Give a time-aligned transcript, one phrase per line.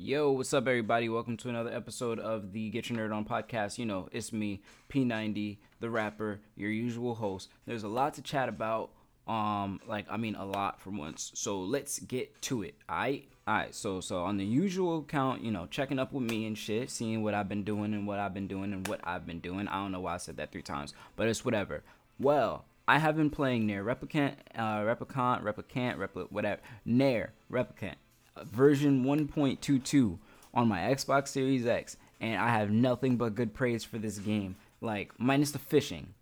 [0.00, 1.08] Yo, what's up, everybody?
[1.08, 3.78] Welcome to another episode of the Get Your Nerd On podcast.
[3.78, 7.48] You know, it's me, P90, the rapper, your usual host.
[7.66, 8.90] There's a lot to chat about.
[9.26, 11.32] Um, like I mean, a lot for once.
[11.34, 12.76] So let's get to it.
[12.88, 13.74] Alright, alright.
[13.74, 17.24] So, so on the usual account, you know, checking up with me and shit, seeing
[17.24, 19.66] what I've been doing and what I've been doing and what I've been doing.
[19.66, 21.82] I don't know why I said that three times, but it's whatever.
[22.20, 26.60] Well, I have been playing Nier Replicant, uh, Replicant, Replicant, Repli- whatever.
[26.84, 27.96] Nier Replicant
[28.44, 30.18] version 1.22
[30.54, 34.56] on my Xbox Series X, and I have nothing but good praise for this game.
[34.80, 36.14] Like, minus the fishing.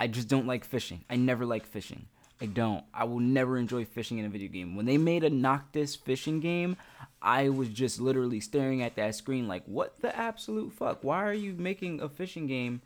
[0.00, 1.04] I just don't like fishing.
[1.10, 2.06] I never like fishing.
[2.40, 2.84] I don't.
[2.94, 4.76] I will never enjoy fishing in a video game.
[4.76, 6.76] When they made a Noctis fishing game,
[7.20, 11.02] I was just literally staring at that screen like, what the absolute fuck?
[11.02, 12.82] Why are you making a fishing game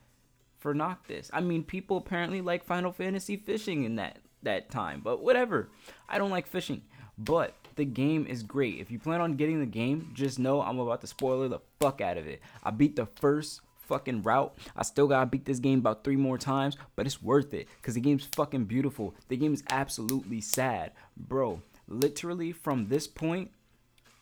[0.59, 1.31] for Noctis?
[1.35, 5.69] I mean, people apparently like Final Fantasy fishing in that that time, but whatever.
[6.09, 6.83] I don't like fishing.
[7.19, 8.79] But the game is great.
[8.81, 12.01] If you plan on getting the game, just know I'm about to spoiler the fuck
[12.01, 12.41] out of it.
[12.63, 14.55] I beat the first fucking route.
[14.77, 17.95] I still gotta beat this game about three more times, but it's worth it because
[17.95, 19.15] the game's fucking beautiful.
[19.29, 21.63] The game is absolutely sad, bro.
[21.89, 23.51] Literally from this point,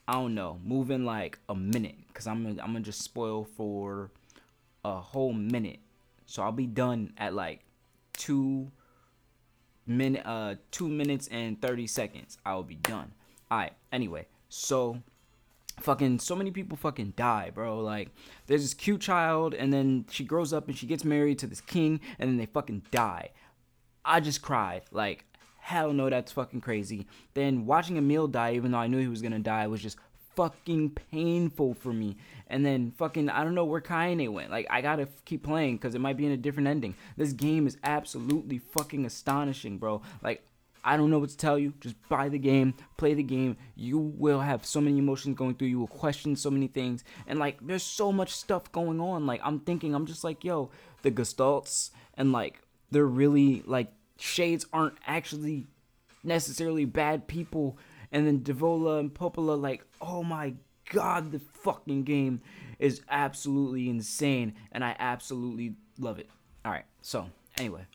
[0.08, 4.10] I don't know, moving like a minute because I'm gonna, I'm gonna just spoil for
[4.84, 5.78] a whole minute.
[6.26, 7.60] So I'll be done at like
[8.12, 8.70] two
[9.86, 13.12] minute uh two minutes and 30 seconds i'll be done
[13.50, 15.02] all right anyway so
[15.80, 18.10] fucking so many people fucking die bro like
[18.46, 21.60] there's this cute child and then she grows up and she gets married to this
[21.60, 23.30] king and then they fucking die
[24.04, 25.24] i just cried like
[25.60, 29.22] hell no that's fucking crazy then watching emil die even though i knew he was
[29.22, 29.96] gonna die was just
[30.40, 32.16] fucking painful for me.
[32.46, 34.50] And then fucking I don't know where Kaine went.
[34.50, 36.94] Like I gotta f- keep playing because it might be in a different ending.
[37.16, 40.02] This game is absolutely fucking astonishing, bro.
[40.22, 40.42] Like
[40.84, 41.74] I don't know what to tell you.
[41.80, 43.56] Just buy the game, play the game.
[43.74, 45.68] You will have so many emotions going through.
[45.68, 49.26] You will question so many things, and like there's so much stuff going on.
[49.26, 50.70] Like I'm thinking, I'm just like, yo,
[51.02, 55.66] the Gestalts, and like they're really like shades aren't actually
[56.22, 57.78] necessarily bad people
[58.12, 60.54] and then Devola and Popola, like, oh my
[60.92, 62.40] god, the fucking game
[62.78, 66.28] is absolutely insane, and I absolutely love it.
[66.64, 67.86] All right, so anyway,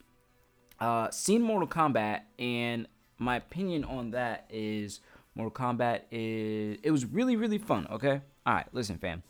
[0.79, 2.87] uh, seen Mortal Kombat, and
[3.17, 4.99] my opinion on that is
[5.35, 7.87] Mortal Kombat is it was really really fun.
[7.91, 9.23] Okay, all right, listen, fam,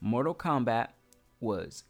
[0.00, 0.88] Mortal Kombat
[1.40, 1.84] was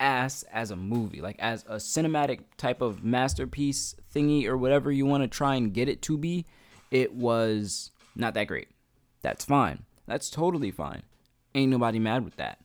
[0.00, 5.06] ass as a movie, like as a cinematic type of masterpiece thingy or whatever you
[5.06, 6.44] want to try and get it to be.
[6.90, 8.68] It was not that great.
[9.22, 9.84] That's fine.
[10.06, 11.02] That's totally fine.
[11.54, 12.58] Ain't nobody mad with that.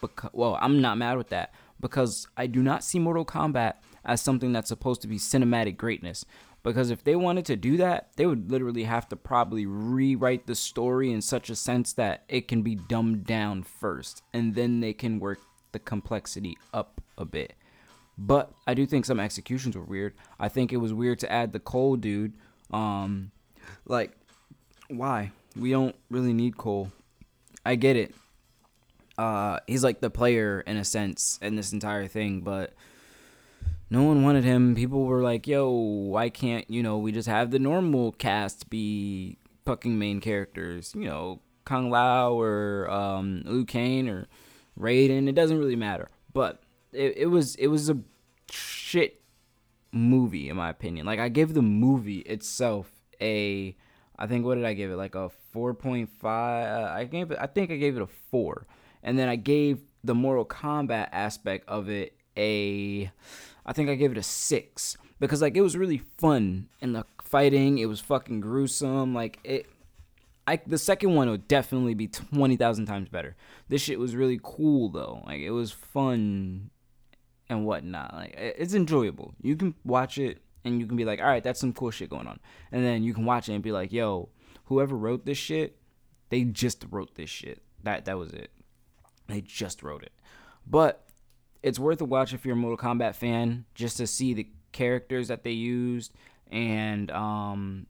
[0.00, 3.74] Because, well, I'm not mad with that because I do not see Mortal Kombat
[4.04, 6.24] as something that's supposed to be cinematic greatness.
[6.62, 10.54] Because if they wanted to do that, they would literally have to probably rewrite the
[10.54, 14.92] story in such a sense that it can be dumbed down first, and then they
[14.92, 15.40] can work
[15.72, 17.54] the complexity up a bit.
[18.16, 20.14] But I do think some executions were weird.
[20.38, 22.34] I think it was weird to add the Cole dude.
[22.70, 23.32] Um,
[23.86, 24.12] like
[24.88, 25.32] why?
[25.56, 26.92] We don't really need Cole.
[27.64, 28.14] I get it.
[29.18, 32.72] Uh, he's like the player in a sense in this entire thing, but
[33.92, 34.74] no one wanted him.
[34.74, 39.36] People were like, "Yo, why can't you know we just have the normal cast be
[39.66, 40.94] fucking main characters?
[40.96, 44.28] You know, Kung Lao or um, Liu Kang or
[44.80, 45.28] Raiden.
[45.28, 47.98] It doesn't really matter." But it, it was it was a
[48.50, 49.20] shit
[49.92, 51.04] movie in my opinion.
[51.04, 53.76] Like I give the movie itself a
[54.18, 54.96] I think what did I give it?
[54.96, 56.08] Like a 4.5.
[56.24, 58.66] Uh, I gave it I think I gave it a 4.
[59.02, 63.10] And then I gave the Mortal Kombat aspect of it a
[63.64, 67.04] I think I gave it a 6 because like it was really fun and the
[67.22, 67.78] fighting.
[67.78, 69.14] It was fucking gruesome.
[69.14, 69.66] Like it
[70.46, 73.36] I the second one would definitely be 20,000 times better.
[73.68, 75.22] This shit was really cool though.
[75.26, 76.70] Like it was fun
[77.48, 78.14] and whatnot.
[78.14, 79.34] Like it's enjoyable.
[79.40, 82.10] You can watch it and you can be like, all right, that's some cool shit
[82.10, 82.40] going on.
[82.70, 84.28] And then you can watch it and be like, yo,
[84.64, 85.76] whoever wrote this shit,
[86.30, 87.62] they just wrote this shit.
[87.82, 88.50] That that was it.
[89.28, 90.12] They just wrote it.
[90.66, 91.06] But
[91.62, 95.28] it's worth a watch if you're a Mortal Kombat fan, just to see the characters
[95.28, 96.12] that they used
[96.50, 97.86] and um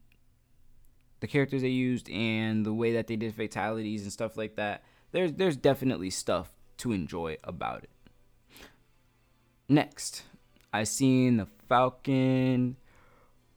[1.21, 4.83] the characters they used and the way that they did fatalities and stuff like that.
[5.11, 7.89] There's there's definitely stuff to enjoy about it.
[9.69, 10.23] Next,
[10.73, 12.75] I seen the Falcon.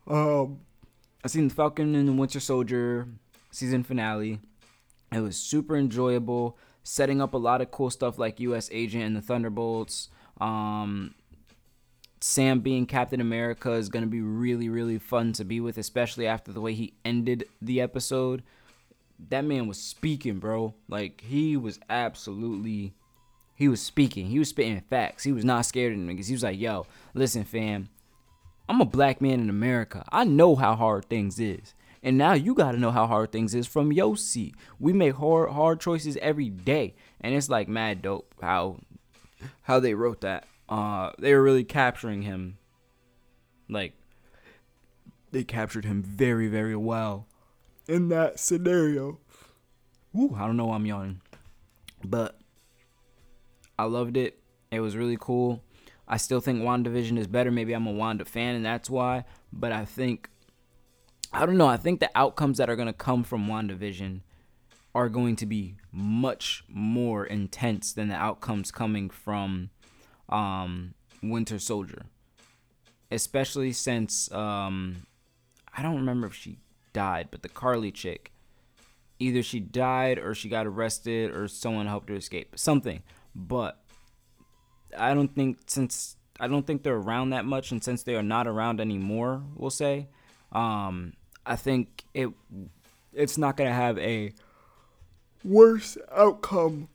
[0.06, 0.60] Um,
[1.24, 3.08] I seen the Falcon and the Winter Soldier
[3.50, 4.38] season finale.
[5.12, 8.68] It was super enjoyable, setting up a lot of cool stuff like U.S.
[8.72, 10.08] Agent and the Thunderbolts.
[10.40, 11.14] Um,
[12.20, 16.52] Sam being Captain America is gonna be really really fun to be with, especially after
[16.52, 18.42] the way he ended the episode.
[19.28, 20.74] that man was speaking, bro.
[20.88, 22.94] Like he was absolutely
[23.54, 24.26] he was speaking.
[24.26, 25.24] He was spitting facts.
[25.24, 26.26] He was not scared of niggas.
[26.26, 27.88] He was like, yo, listen, fam.
[28.68, 30.04] I'm a black man in America.
[30.10, 31.74] I know how hard things is.
[32.06, 34.54] And now you gotta know how hard things is from your seat.
[34.78, 36.94] We make hard hard choices every day.
[37.20, 38.78] And it's like mad dope how
[39.62, 40.46] how they wrote that.
[40.68, 42.58] Uh they were really capturing him.
[43.68, 43.94] Like
[45.32, 47.26] they captured him very, very well
[47.88, 49.18] in that scenario.
[50.16, 51.22] Ooh, I don't know why I'm yawning.
[52.04, 52.38] But
[53.76, 54.38] I loved it.
[54.70, 55.60] It was really cool.
[56.06, 57.50] I still think WandaVision is better.
[57.50, 59.24] Maybe I'm a Wanda fan and that's why.
[59.52, 60.30] But I think
[61.32, 61.68] I don't know.
[61.68, 64.20] I think the outcomes that are going to come from WandaVision
[64.94, 69.70] are going to be much more intense than the outcomes coming from
[70.28, 72.06] um, Winter Soldier.
[73.10, 75.06] Especially since um,
[75.76, 76.58] I don't remember if she
[76.92, 78.32] died, but the Carly chick,
[79.18, 82.58] either she died or she got arrested or someone helped her escape.
[82.58, 83.02] Something.
[83.34, 83.78] But
[84.96, 88.22] I don't think since I don't think they're around that much and since they are
[88.22, 90.08] not around anymore, we'll say,
[90.56, 91.12] um,
[91.44, 92.30] I think it
[93.12, 94.32] it's not gonna have a
[95.44, 96.88] worse outcome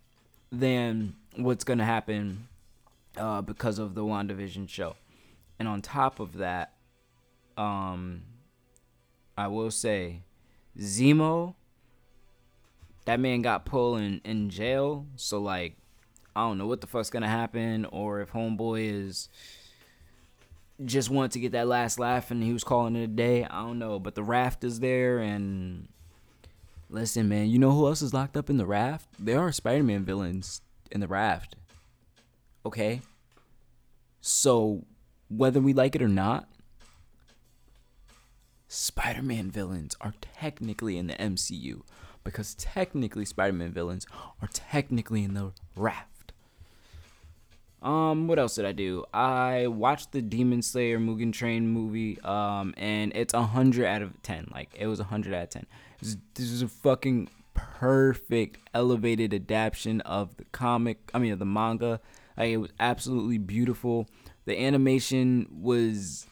[0.51, 2.47] than what's gonna happen
[3.15, 4.95] uh, because of the WandaVision show.
[5.59, 6.73] And on top of that,
[7.55, 8.23] um,
[9.37, 10.21] I will say,
[10.77, 11.53] Zemo,
[13.05, 15.05] that man got pulled in, in jail.
[15.15, 15.75] So like,
[16.35, 19.29] I don't know what the fuck's gonna happen, or if Homeboy is
[20.86, 23.45] just wanted to get that last laugh and he was calling it a day.
[23.45, 25.88] I don't know, but the raft is there and
[26.89, 29.07] listen, man, you know who else is locked up in the raft?
[29.19, 30.62] There are Spider-Man villains
[30.92, 31.56] in the raft.
[32.66, 33.01] Okay?
[34.19, 34.86] So,
[35.30, 36.48] whether we like it or not,
[38.68, 41.81] Spider-Man villains are technically in the MCU
[42.24, 44.06] because technically Spider-Man villains
[44.42, 46.10] are technically in the raft.
[47.81, 49.06] Um, what else did I do?
[49.12, 54.22] I watched the Demon Slayer Mugen Train movie, um, and it's a hundred out of
[54.22, 54.50] ten.
[54.54, 55.66] Like it was a hundred out of ten.
[56.00, 61.10] this is a fucking perfect elevated adaptation of the comic.
[61.13, 62.00] I mean, of the manga.
[62.38, 64.07] Like it was absolutely beautiful.
[64.45, 66.28] The animation was,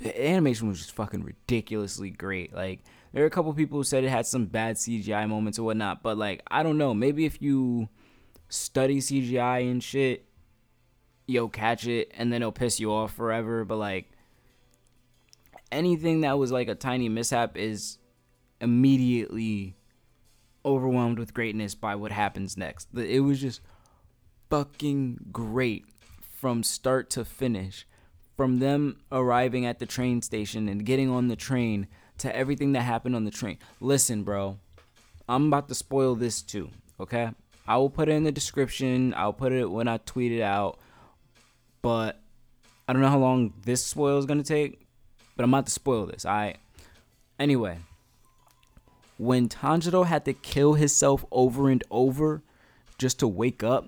[0.00, 2.54] the animation was just fucking ridiculously great.
[2.54, 2.80] Like
[3.12, 6.02] there are a couple people who said it had some bad CGI moments or whatnot,
[6.02, 6.92] but like I don't know.
[6.92, 7.88] Maybe if you
[8.50, 10.25] study CGI and shit
[11.26, 13.64] you'll catch it and then it'll piss you off forever.
[13.64, 14.10] But like
[15.70, 17.98] anything that was like a tiny mishap is
[18.60, 19.76] immediately
[20.64, 22.88] overwhelmed with greatness by what happens next.
[22.96, 23.60] It was just
[24.50, 25.86] fucking great
[26.20, 27.86] from start to finish.
[28.36, 31.86] From them arriving at the train station and getting on the train
[32.18, 33.58] to everything that happened on the train.
[33.80, 34.58] Listen, bro,
[35.26, 36.70] I'm about to spoil this too,
[37.00, 37.30] okay?
[37.66, 39.14] I will put it in the description.
[39.16, 40.78] I'll put it when I tweet it out
[41.86, 42.20] but
[42.88, 44.84] I don't know how long this spoil is gonna take,
[45.36, 46.26] but I'm about to spoil this.
[46.26, 46.56] I
[47.38, 47.78] anyway.
[49.18, 52.42] When Tanjiro had to kill himself over and over
[52.98, 53.86] just to wake up,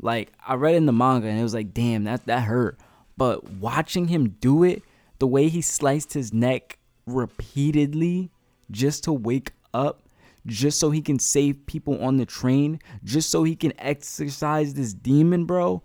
[0.00, 2.78] like I read in the manga and it was like, damn, that that hurt.
[3.16, 4.84] But watching him do it,
[5.18, 8.30] the way he sliced his neck repeatedly
[8.70, 10.02] just to wake up,
[10.46, 14.94] just so he can save people on the train, just so he can exercise this
[14.94, 15.82] demon, bro,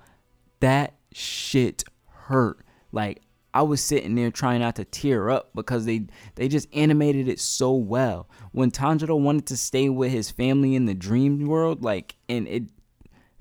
[0.60, 2.66] that shit hurt.
[2.92, 3.22] Like
[3.54, 7.40] I was sitting there trying not to tear up because they they just animated it
[7.40, 8.30] so well.
[8.52, 12.64] When Tanjiro wanted to stay with his family in the dream world, like and it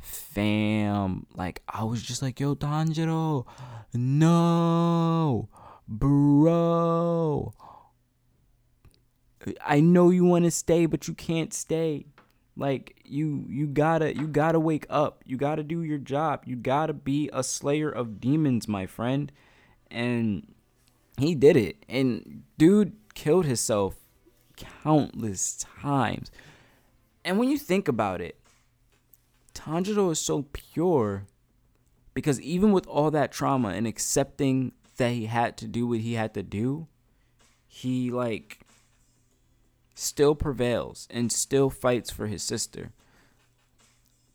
[0.01, 3.47] fam, like I was just like, yo, Tanjiro,
[3.95, 5.49] no,
[5.87, 7.55] bro.
[9.65, 12.07] I know you want to stay, but you can't stay.
[12.59, 15.23] Like you you gotta you gotta wake up.
[15.25, 16.43] You gotta do your job.
[16.45, 19.31] You gotta be a slayer of demons, my friend.
[19.93, 20.53] And
[21.17, 21.85] he did it.
[21.89, 23.95] And dude killed himself
[24.57, 26.33] countless times.
[27.25, 28.41] And when you think about it,
[29.55, 31.27] Tanjiro is so pure
[32.13, 36.15] because even with all that trauma and accepting that he had to do what he
[36.15, 36.89] had to do,
[37.69, 38.61] he like
[39.99, 42.91] still prevails and still fights for his sister.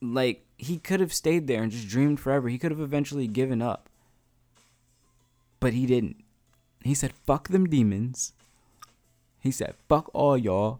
[0.01, 2.50] Like, he could have stayed there and just dreamed forever.
[2.50, 3.89] He could have eventually given up.
[5.60, 6.17] But he didn't.
[6.84, 8.34] He said, fuck them demons.
[9.39, 10.79] He said, fuck all y'all.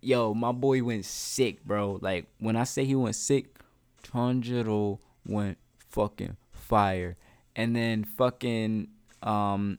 [0.00, 1.98] Yo, my boy went sick, bro.
[2.02, 3.56] Like, when I say he went sick,
[4.02, 7.16] Tanjiro went fucking fire.
[7.54, 8.88] And then fucking,
[9.22, 9.78] um,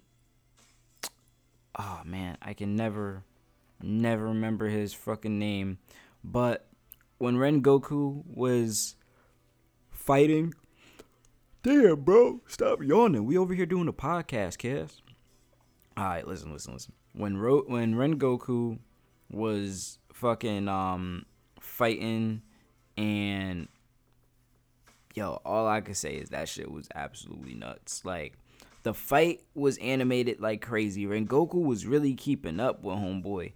[1.77, 3.23] oh man, I can never
[3.85, 5.77] never remember his fucking name,
[6.23, 6.67] but
[7.17, 8.95] when Rengoku was
[9.91, 10.53] fighting,
[11.63, 13.25] damn, bro, stop yawning.
[13.25, 15.01] We over here doing a podcast, Cass.
[15.97, 16.93] All right, listen, listen, listen.
[17.13, 18.79] When Ro- when Rengoku
[19.31, 21.25] was fucking um
[21.59, 22.41] fighting
[22.97, 23.67] and
[25.13, 28.03] yo, all I could say is that shit was absolutely nuts.
[28.03, 28.33] Like
[28.83, 31.05] the fight was animated like crazy.
[31.05, 33.53] Rengoku was really keeping up with homeboy.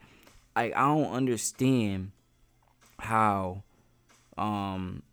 [0.60, 2.12] I I don't understand
[3.00, 3.64] how
[4.38, 5.04] um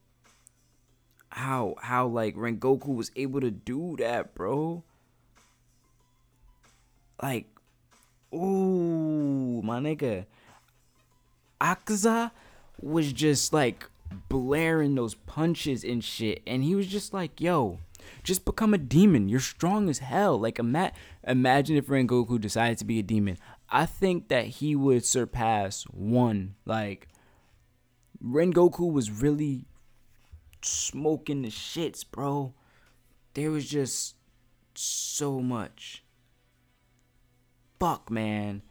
[1.29, 4.83] how how like Rengoku was able to do that, bro.
[7.23, 7.47] Like
[8.35, 10.27] ooh, my nigga.
[11.61, 12.33] Akaza
[12.81, 13.89] was just like
[14.29, 17.79] blaring those punches and shit and he was just like, "Yo,
[18.25, 19.29] just become a demon.
[19.29, 20.39] You're strong as hell.
[20.39, 20.93] Like ima-
[21.27, 23.39] imagine if Rengoku decided to be a demon.
[23.69, 26.55] I think that he would surpass one.
[26.65, 27.09] Like
[28.23, 29.67] Rengoku was really
[30.63, 32.55] smoking the shits, bro.
[33.35, 34.15] There was just
[34.75, 36.05] so much.
[37.79, 38.63] Fuck, man.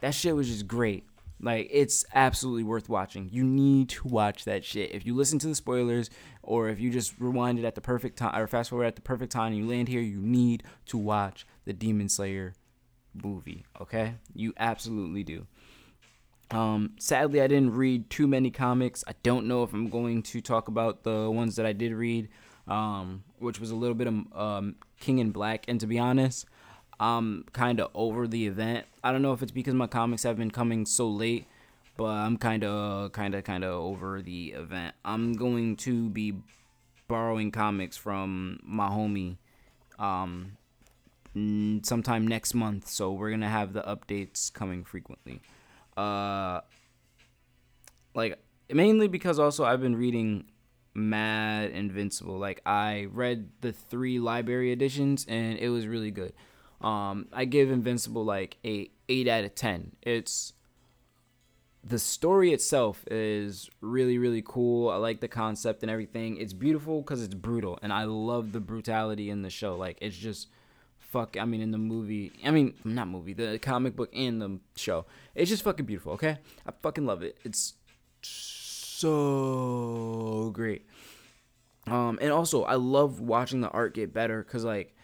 [0.00, 1.04] That shit was just great.
[1.40, 3.28] Like it's absolutely worth watching.
[3.30, 4.94] You need to watch that shit.
[4.94, 6.08] If you listen to the spoilers
[6.42, 9.02] or if you just rewind it at the perfect time or fast forward at the
[9.02, 12.54] perfect time and you land here, you need to watch the Demon Slayer
[13.24, 14.14] movie, okay?
[14.34, 15.46] You absolutely do.
[16.50, 19.02] Um, sadly, I didn't read too many comics.
[19.06, 22.28] I don't know if I'm going to talk about the ones that I did read,
[22.68, 25.64] um, which was a little bit of um, King in Black.
[25.68, 26.46] And to be honest,
[27.00, 28.86] I'm kind of over the event.
[29.02, 31.46] I don't know if it's because my comics have been coming so late,
[31.96, 34.94] but I'm kind of, kind of, kind of over the event.
[35.04, 36.34] I'm going to be
[37.08, 39.36] borrowing comics from my homie
[39.98, 40.56] um,
[41.82, 45.40] sometime next month, so we're gonna have the updates coming frequently.
[45.96, 46.60] Uh,
[48.14, 48.38] like
[48.72, 50.46] mainly because also I've been reading
[50.94, 52.38] Mad Invincible.
[52.38, 56.32] Like I read the three library editions and it was really good.
[56.80, 59.92] Um, I give Invincible like a eight out of ten.
[60.02, 60.52] It's
[61.84, 64.90] the story itself is really really cool.
[64.90, 66.38] I like the concept and everything.
[66.38, 69.76] It's beautiful because it's brutal, and I love the brutality in the show.
[69.76, 70.48] Like it's just
[71.16, 71.36] fuck.
[71.40, 75.06] I mean, in the movie, I mean not movie, the comic book and the show.
[75.34, 76.12] It's just fucking beautiful.
[76.12, 77.38] Okay, I fucking love it.
[77.44, 77.74] It's
[78.22, 80.86] so great.
[81.86, 84.94] Um, and also I love watching the art get better because like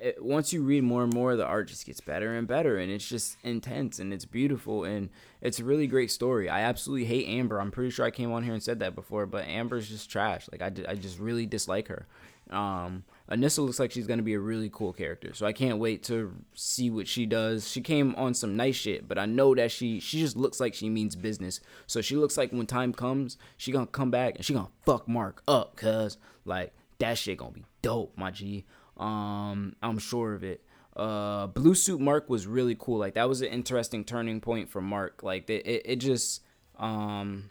[0.00, 2.90] it, once you read more and more, the art just gets better and better, and
[2.90, 6.48] it's just intense and it's beautiful and it's a really great story.
[6.48, 7.60] I absolutely hate Amber.
[7.60, 10.48] I'm pretty sure I came on here and said that before, but Amber's just trash.
[10.50, 12.06] Like I, I just really dislike her.
[12.50, 16.02] Um, Anissa looks like she's gonna be a really cool character, so I can't wait
[16.04, 17.70] to see what she does.
[17.70, 20.74] She came on some nice shit, but I know that she she just looks like
[20.74, 21.60] she means business.
[21.86, 25.08] So she looks like when time comes, she gonna come back and she gonna fuck
[25.08, 28.66] Mark up, cause like that shit gonna be dope, my G.
[28.98, 30.62] Um, I'm sure of it.
[30.94, 32.98] Uh, Blue Suit Mark was really cool.
[32.98, 35.22] Like that was an interesting turning point for Mark.
[35.22, 36.42] Like it, it, it just
[36.78, 37.50] um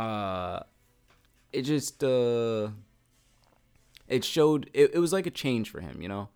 [0.00, 0.60] uh
[1.52, 2.68] it just uh
[4.08, 6.28] it showed it, it was like a change for him, you know.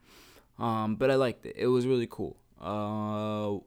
[0.59, 1.57] Um, but I liked it.
[1.57, 2.37] It was really cool.
[2.61, 3.59] Uh,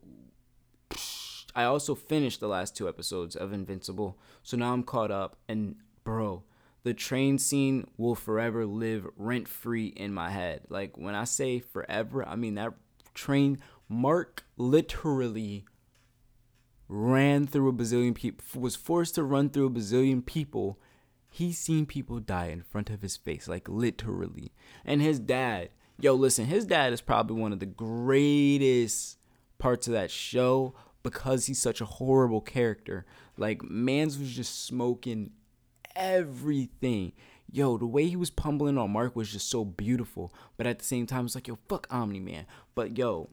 [1.56, 5.38] I also finished the last two episodes of Invincible, so now I'm caught up.
[5.48, 6.44] And bro,
[6.84, 10.62] the train scene will forever live rent free in my head.
[10.70, 12.74] Like when I say forever, I mean that
[13.14, 13.60] train.
[13.88, 15.66] Mark literally
[16.88, 20.80] ran through a bazillion people, was forced to run through a bazillion people
[21.36, 24.54] he's seen people die in front of his face, like literally.
[24.86, 29.18] And his dad, yo, listen, his dad is probably one of the greatest
[29.58, 30.74] parts of that show
[31.04, 33.06] because he's such a horrible character.
[33.38, 35.32] Like, Mans was just smoking
[35.94, 37.12] everything.
[37.52, 40.34] Yo, the way he was pummeling on Mark was just so beautiful.
[40.56, 42.46] But at the same time, it's like, yo, fuck Omni Man.
[42.76, 43.30] But yo,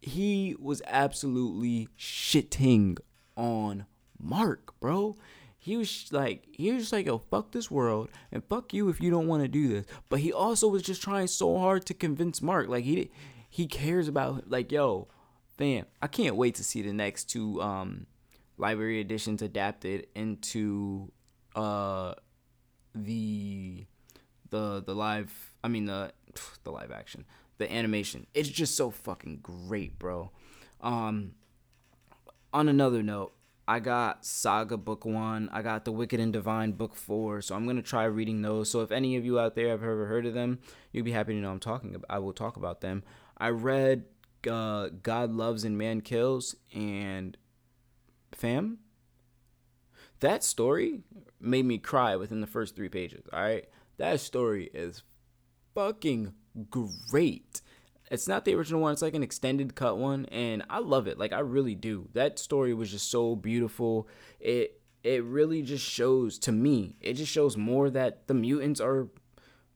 [0.00, 2.98] he was absolutely shitting
[3.36, 3.86] on
[4.20, 5.16] Mark, bro
[5.58, 9.00] he was like he was just like yo fuck this world and fuck you if
[9.00, 9.86] you don't want to do this.
[10.08, 13.10] But he also was just trying so hard to convince mark like he
[13.50, 15.08] he cares about like yo
[15.56, 18.06] fam i can't wait to see the next two um
[18.58, 21.10] library editions adapted into
[21.56, 22.14] uh
[22.94, 23.86] the
[24.50, 26.12] the the live i mean the
[26.64, 27.24] the live action
[27.58, 28.26] the animation.
[28.34, 30.30] It's just so fucking great bro.
[30.80, 31.32] Um
[32.52, 33.34] on another note
[33.68, 35.50] I got Saga Book One.
[35.52, 37.42] I got The Wicked and Divine Book Four.
[37.42, 38.70] So I'm gonna try reading those.
[38.70, 40.60] So if any of you out there have ever heard of them,
[40.90, 41.94] you'd be happy to know I'm talking.
[41.94, 43.02] About, I will talk about them.
[43.36, 44.04] I read
[44.50, 47.36] uh, God loves and man kills and
[48.32, 48.78] fam.
[50.20, 51.02] That story
[51.38, 53.26] made me cry within the first three pages.
[53.34, 55.02] All right, that story is
[55.74, 56.32] fucking
[56.70, 57.60] great.
[58.10, 61.18] It's not the original one, it's like an extended cut one and I love it.
[61.18, 62.08] Like I really do.
[62.14, 64.08] That story was just so beautiful.
[64.40, 69.08] It it really just shows to me, it just shows more that the mutants are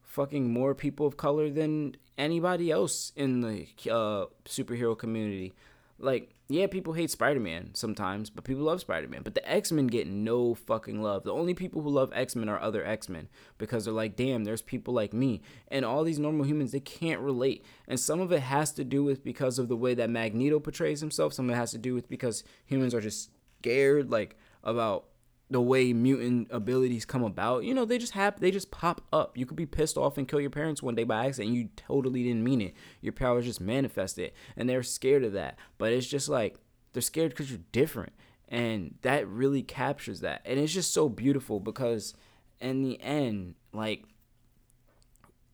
[0.01, 5.53] fucking more people of color than anybody else in the uh, superhero community.
[5.97, 9.21] Like, yeah, people hate Spider Man sometimes, but people love Spider Man.
[9.23, 11.23] But the X Men get no fucking love.
[11.23, 14.43] The only people who love X Men are other X Men because they're like, damn,
[14.43, 15.41] there's people like me.
[15.69, 17.65] And all these normal humans, they can't relate.
[17.87, 20.99] And some of it has to do with because of the way that Magneto portrays
[20.99, 21.33] himself.
[21.33, 25.05] Some of it has to do with because humans are just scared, like, about
[25.49, 29.37] the way mutant abilities come about, you know, they just happen, they just pop up.
[29.37, 31.55] You could be pissed off and kill your parents one day by accident.
[31.55, 32.73] you totally didn't mean it.
[33.01, 35.57] Your powers just manifested, and they're scared of that.
[35.77, 36.57] But it's just like
[36.93, 38.13] they're scared because you're different,
[38.47, 40.41] and that really captures that.
[40.45, 42.13] And it's just so beautiful because
[42.59, 44.05] in the end, like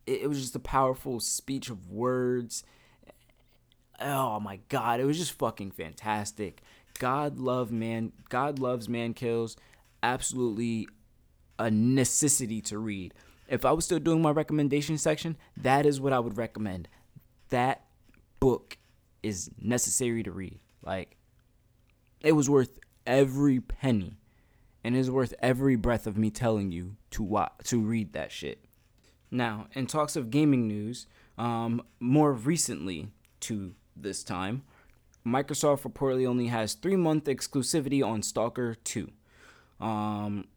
[0.05, 2.63] it, it was just a powerful speech of words.
[4.00, 6.62] Oh my god, it was just fucking fantastic.
[7.00, 8.13] God love man.
[8.29, 9.58] God loves man kills
[10.03, 10.88] absolutely
[11.58, 13.13] a necessity to read.
[13.48, 16.88] If I was still doing my recommendation section, that is what I would recommend.
[17.50, 17.86] That
[18.39, 18.77] book
[19.24, 20.60] is necessary to read.
[20.84, 21.18] Like,
[22.22, 24.18] it was worth every penny,
[24.84, 28.65] and it's worth every breath of me telling you to watch, to read that shit.
[29.32, 34.63] Now, in talks of gaming news, um, more recently to this time,
[35.25, 39.10] Microsoft reportedly only has three month exclusivity on Stalker 2.
[39.79, 40.48] Um,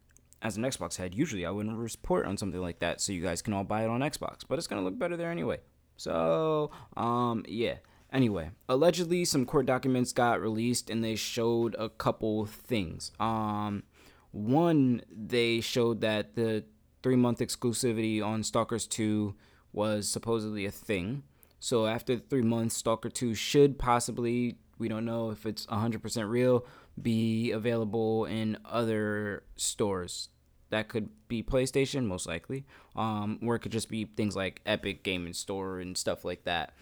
[0.40, 3.42] as an Xbox head, usually I wouldn't report on something like that, so you guys
[3.42, 4.40] can all buy it on Xbox.
[4.46, 5.60] But it's gonna look better there anyway.
[5.96, 7.76] So, um, yeah.
[8.12, 13.10] Anyway, allegedly some court documents got released and they showed a couple things.
[13.18, 13.84] Um,
[14.32, 16.64] one, they showed that the
[17.02, 19.34] three month exclusivity on Stalkers 2
[19.72, 21.22] was supposedly a thing.
[21.58, 26.66] So after three months, Stalker 2 should possibly, we don't know if it's 100% real,
[27.00, 30.28] be available in other stores.
[30.70, 32.64] That could be PlayStation, most likely,
[32.96, 36.72] um, or it could just be things like Epic Gaming Store and stuff like that.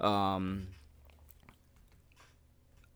[0.00, 0.68] Um,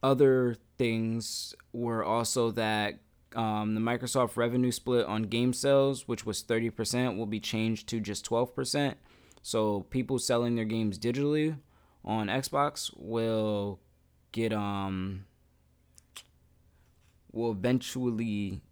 [0.03, 3.01] other things were also that
[3.35, 8.01] um, the Microsoft revenue split on game sales, which was 30%, will be changed to
[8.01, 8.95] just 12%.
[9.43, 11.57] So people selling their games digitally
[12.05, 13.81] on Xbox will
[14.33, 15.27] get um
[17.33, 18.63] will eventually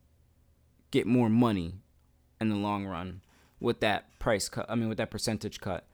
[0.91, 1.75] get more money
[2.41, 3.23] in the long run
[3.59, 4.67] with that price cut.
[4.69, 5.87] I mean, with that percentage cut.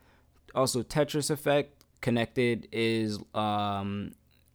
[0.55, 4.13] Also, Tetris Effect Connected is um,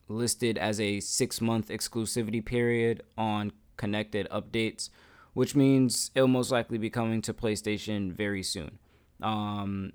[0.07, 4.89] listed as a six month exclusivity period on connected updates,
[5.33, 8.77] which means it'll most likely be coming to PlayStation very soon.
[9.21, 9.93] Um,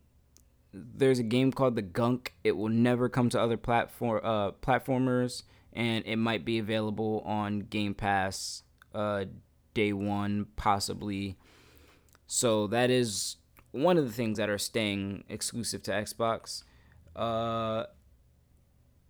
[0.73, 2.35] there's a game called The Gunk.
[2.45, 5.45] It will never come to other platform uh, platformers
[5.77, 8.63] and it might be available on Game Pass
[8.95, 9.27] uh,
[9.75, 11.37] day one, possibly.
[12.27, 13.37] So that is
[13.73, 16.65] one of the things that are staying exclusive to Xbox.
[17.15, 17.85] Uh,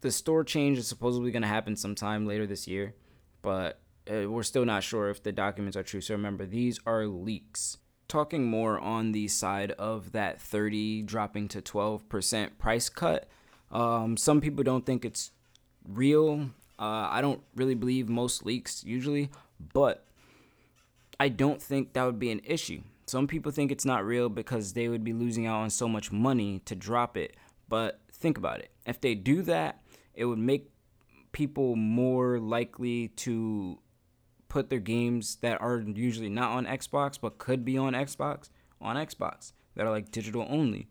[0.00, 2.94] the store change is supposedly going to happen sometime later this year,
[3.42, 6.00] but uh, we're still not sure if the documents are true.
[6.00, 7.78] So remember, these are leaks.
[8.08, 13.28] Talking more on the side of that 30 dropping to 12% price cut,
[13.70, 15.32] um, some people don't think it's
[15.88, 16.50] real.
[16.78, 19.30] Uh, I don't really believe most leaks usually,
[19.72, 20.04] but
[21.18, 22.82] I don't think that would be an issue.
[23.06, 26.10] Some people think it's not real because they would be losing out on so much
[26.12, 27.36] money to drop it.
[27.68, 28.70] But think about it.
[28.84, 29.80] If they do that,
[30.14, 30.70] it would make
[31.32, 33.78] people more likely to
[34.48, 38.48] put their games that are usually not on Xbox but could be on Xbox
[38.80, 40.88] on Xbox that are like digital only.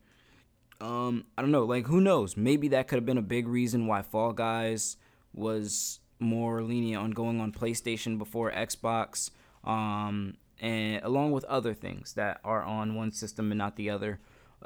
[0.81, 1.63] Um, I don't know.
[1.65, 2.35] Like, who knows?
[2.35, 4.97] Maybe that could have been a big reason why Fall Guys
[5.33, 9.31] was more lenient on going on PlayStation before Xbox,
[9.63, 14.19] um, and along with other things that are on one system and not the other.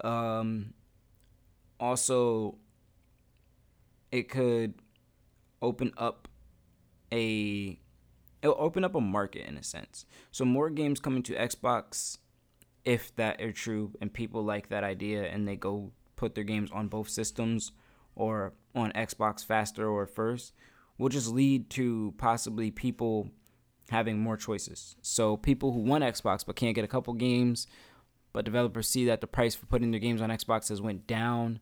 [0.04, 0.74] Um,
[1.80, 2.58] also,
[4.12, 4.76] it could
[5.62, 6.28] open up
[7.12, 7.80] a
[8.42, 10.06] it'll open up a market in a sense.
[10.32, 12.18] So more games coming to Xbox
[12.86, 16.70] if that are true and people like that idea and they go put their games
[16.72, 17.72] on both systems
[18.16, 20.54] or on Xbox faster or first
[20.98, 23.30] will just lead to possibly people
[23.90, 24.98] having more choices.
[25.02, 27.66] So people who want Xbox but can't get a couple games,
[28.34, 31.60] but developers see that the price for putting their games on Xbox has went down,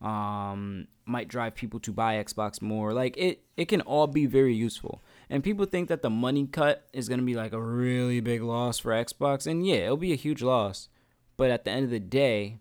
[0.00, 2.94] um, might drive people to buy Xbox more.
[2.94, 5.02] Like it, it can all be very useful.
[5.28, 8.78] And people think that the money cut is gonna be like a really big loss
[8.78, 10.88] for Xbox, and yeah, it'll be a huge loss.
[11.36, 12.58] But at the end of the day,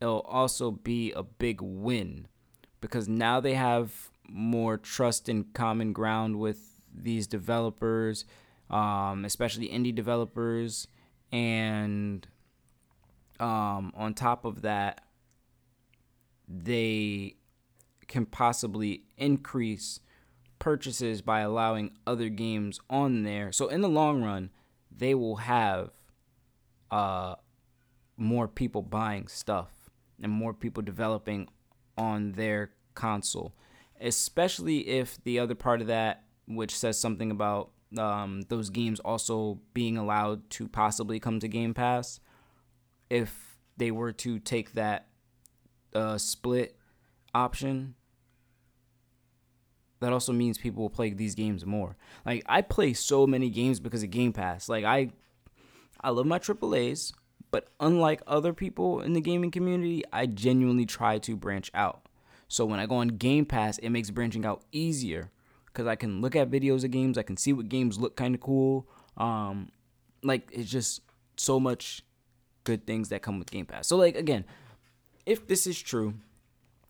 [0.00, 2.26] it'll also be a big win
[2.80, 8.24] because now they have more trust and common ground with these developers,
[8.70, 10.86] um, especially indie developers,
[11.30, 12.26] and
[13.38, 15.02] um, on top of that,
[16.48, 17.36] they
[18.08, 20.00] can possibly increase
[20.58, 23.52] purchases by allowing other games on there.
[23.52, 24.50] So in the long run,
[24.94, 25.90] they will have
[26.90, 27.36] uh,
[28.16, 29.79] more people buying stuff
[30.22, 31.48] and more people developing
[31.96, 33.54] on their console,
[34.00, 39.60] especially if the other part of that, which says something about um, those games also
[39.74, 42.20] being allowed to possibly come to Game Pass,
[43.08, 45.08] if they were to take that
[45.94, 46.76] uh, split
[47.34, 47.94] option,
[50.00, 51.96] that also means people will play these games more.
[52.24, 54.68] Like I play so many games because of Game Pass.
[54.68, 55.10] Like I,
[56.00, 57.12] I love my AAA's,
[57.50, 62.06] but unlike other people in the gaming community, I genuinely try to branch out.
[62.48, 65.30] So when I go on Game Pass, it makes branching out easier
[65.66, 68.34] because I can look at videos of games, I can see what games look kind
[68.34, 68.88] of cool.
[69.16, 69.70] Um,
[70.22, 71.02] like it's just
[71.36, 72.02] so much
[72.64, 73.86] good things that come with Game Pass.
[73.86, 74.44] So like again,
[75.26, 76.14] if this is true,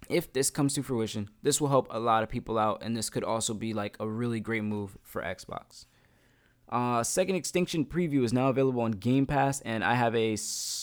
[0.09, 3.11] if this comes to fruition, this will help a lot of people out, and this
[3.11, 5.85] could also be like a really great move for Xbox.
[6.70, 10.37] Uh, Second Extinction preview is now available on Game Pass, and I have a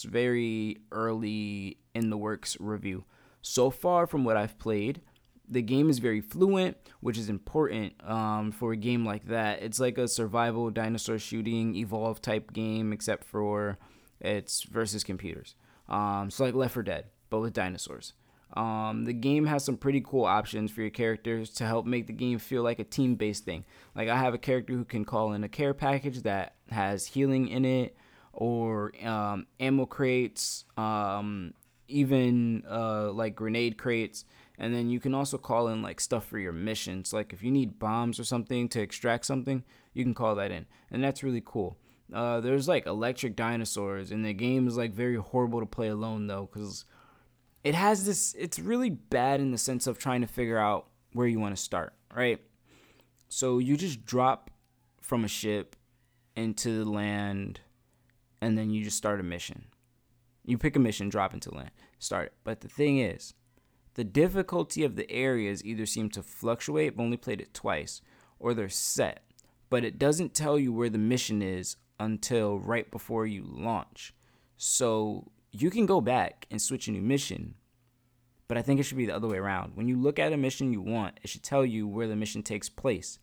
[0.06, 3.06] very early in the works review.
[3.42, 5.02] So far, from what I've played,
[5.48, 9.62] the game is very fluent, which is important um, for a game like that.
[9.64, 13.78] It's like a survival dinosaur shooting evolve type game, except for
[14.20, 15.56] it's versus computers.
[15.88, 18.12] Um, so like Left 4 Dead, but with dinosaurs.
[18.54, 22.14] Um, the game has some pretty cool options for your characters to help make the
[22.14, 23.66] game feel like a team based thing.
[23.94, 27.50] Like, I have a character who can call in a care package that has healing
[27.50, 27.96] in it,
[28.34, 31.54] or um, ammo crates, um,
[31.88, 34.26] even uh, like grenade crates.
[34.58, 37.14] And then you can also call in like stuff for your missions.
[37.14, 40.66] Like, if you need bombs or something to extract something, you can call that in.
[40.90, 41.78] And that's really cool.
[42.12, 46.28] Uh, there's like electric dinosaurs, and the game is like very horrible to play alone
[46.28, 46.86] though, because
[47.68, 51.28] it has this it's really bad in the sense of trying to figure out where
[51.28, 52.40] you want to start, right?
[53.28, 54.50] So you just drop
[55.02, 55.76] from a ship
[56.38, 57.60] into the land
[58.40, 59.66] and then you just start a mission.
[60.46, 62.34] You pick a mission, drop into land, start it.
[62.46, 63.34] But the thing is,
[63.96, 68.02] the difficulty of the areas either seem to fluctuate, I've only played it twice,
[68.40, 69.24] or they're set.
[69.70, 74.14] But it doesn't tell you where the mission is until right before you launch.
[74.56, 77.56] So you can go back and switch a new mission,
[78.48, 79.74] but I think it should be the other way around.
[79.76, 82.44] When you look at a mission you want, it should tell you where the mission
[82.44, 83.20] takes place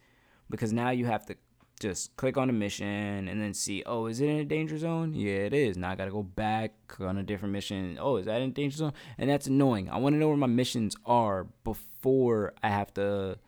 [0.51, 1.37] because now you have to
[1.81, 5.15] just click on a mission and then see, oh, is it in a danger zone?
[5.15, 5.77] Yeah, it is.
[5.77, 7.99] Now I got to go back on a different mission.
[8.01, 8.93] Oh, is that in a danger zone?
[9.19, 9.89] And that's annoying.
[9.91, 13.39] I want to know where my missions are before I have to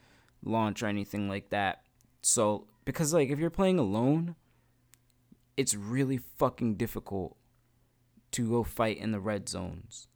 [0.45, 1.83] launch or anything like that.
[2.23, 4.35] So, because like if you're playing alone,
[5.57, 7.37] it's really fucking difficult
[8.33, 10.09] to go fight in the red zones.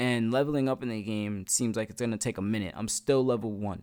[0.00, 2.74] And leveling up in the game seems like it's gonna take a minute.
[2.76, 3.82] I'm still level one.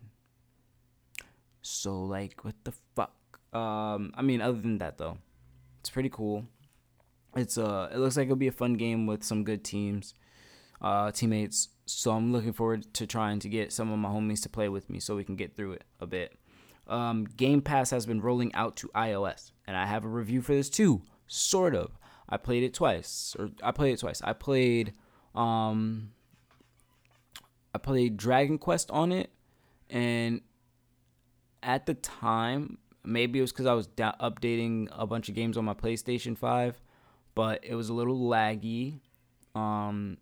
[1.61, 3.13] So like what the fuck?
[3.53, 5.19] Um I mean other than that though,
[5.79, 6.45] it's pretty cool.
[7.35, 10.13] It's uh it looks like it'll be a fun game with some good teams,
[10.81, 11.69] uh teammates.
[11.85, 14.89] So I'm looking forward to trying to get some of my homies to play with
[14.89, 16.33] me so we can get through it a bit.
[16.87, 20.53] Um, game Pass has been rolling out to iOS, and I have a review for
[20.53, 21.97] this too, sort of.
[22.29, 24.21] I played it twice, or I played it twice.
[24.21, 24.93] I played,
[25.37, 26.11] um,
[27.73, 29.29] I played Dragon Quest on it,
[29.89, 30.41] and
[31.61, 35.57] at the time, maybe it was because I was da- updating a bunch of games
[35.57, 36.81] on my PlayStation Five,
[37.35, 38.99] but it was a little laggy,
[39.53, 40.17] um,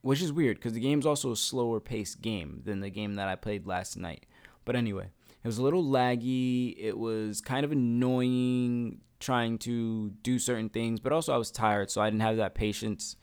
[0.00, 3.28] which is weird because the game's also a slower paced game than the game that
[3.28, 4.24] I played last night.
[4.64, 5.10] But anyway,
[5.44, 6.74] it was a little laggy.
[6.78, 11.90] It was kind of annoying trying to do certain things, but also I was tired,
[11.90, 13.16] so I didn't have that patience.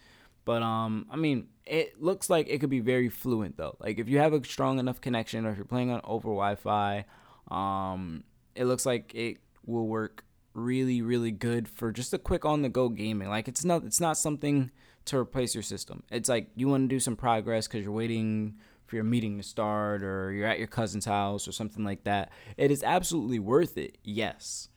[0.49, 3.77] But um, I mean, it looks like it could be very fluent though.
[3.79, 7.05] Like if you have a strong enough connection, or if you're playing on over Wi-Fi,
[7.51, 8.23] um,
[8.55, 13.29] it looks like it will work really, really good for just a quick on-the-go gaming.
[13.29, 14.71] Like it's not, it's not something
[15.05, 16.01] to replace your system.
[16.09, 18.55] It's like you want to do some progress because you're waiting
[18.87, 22.31] for your meeting to start, or you're at your cousin's house, or something like that.
[22.57, 23.99] It is absolutely worth it.
[24.03, 24.69] Yes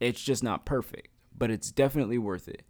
[0.00, 2.62] it's just not perfect, but it's definitely worth it.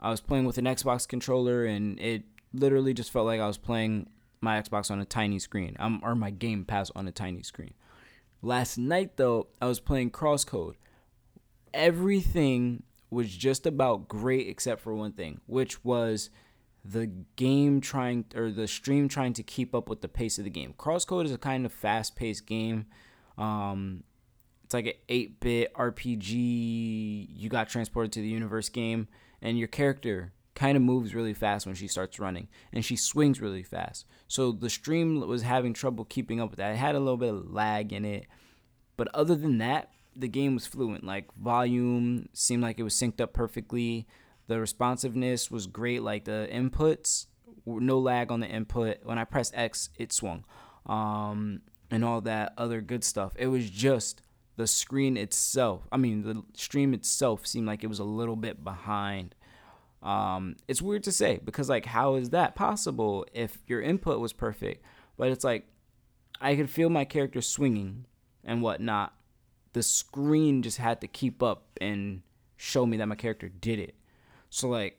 [0.00, 3.58] I was playing with an Xbox controller and it literally just felt like I was
[3.58, 4.08] playing
[4.40, 5.76] my Xbox on a tiny screen.
[5.78, 7.74] I'm or my Game Pass on a tiny screen.
[8.42, 10.74] Last night though, I was playing Crosscode.
[11.72, 16.30] Everything was just about great except for one thing, which was
[16.84, 17.06] the
[17.36, 20.74] game trying or the stream trying to keep up with the pace of the game.
[20.78, 22.86] Crosscode is a kind of fast-paced game.
[23.36, 24.04] Um,
[24.64, 27.28] it's like an 8-bit RPG.
[27.30, 29.08] You got transported to the universe game,
[29.40, 33.40] and your character kind of moves really fast when she starts running, and she swings
[33.40, 34.06] really fast.
[34.26, 36.72] So the stream was having trouble keeping up with that.
[36.72, 38.26] It had a little bit of lag in it,
[38.96, 41.04] but other than that, the game was fluent.
[41.04, 44.06] Like volume seemed like it was synced up perfectly.
[44.48, 46.02] The responsiveness was great.
[46.02, 47.26] Like the inputs,
[47.66, 48.98] no lag on the input.
[49.02, 50.44] When I pressed X, it swung,
[50.86, 53.34] um, and all that other good stuff.
[53.36, 54.22] It was just
[54.56, 55.86] the screen itself.
[55.92, 59.34] I mean, the stream itself seemed like it was a little bit behind.
[60.02, 64.32] Um, it's weird to say because like, how is that possible if your input was
[64.32, 64.84] perfect?
[65.16, 65.66] But it's like
[66.40, 68.06] I could feel my character swinging
[68.44, 69.14] and whatnot.
[69.72, 72.22] The screen just had to keep up and
[72.56, 73.94] show me that my character did it.
[74.48, 74.98] So like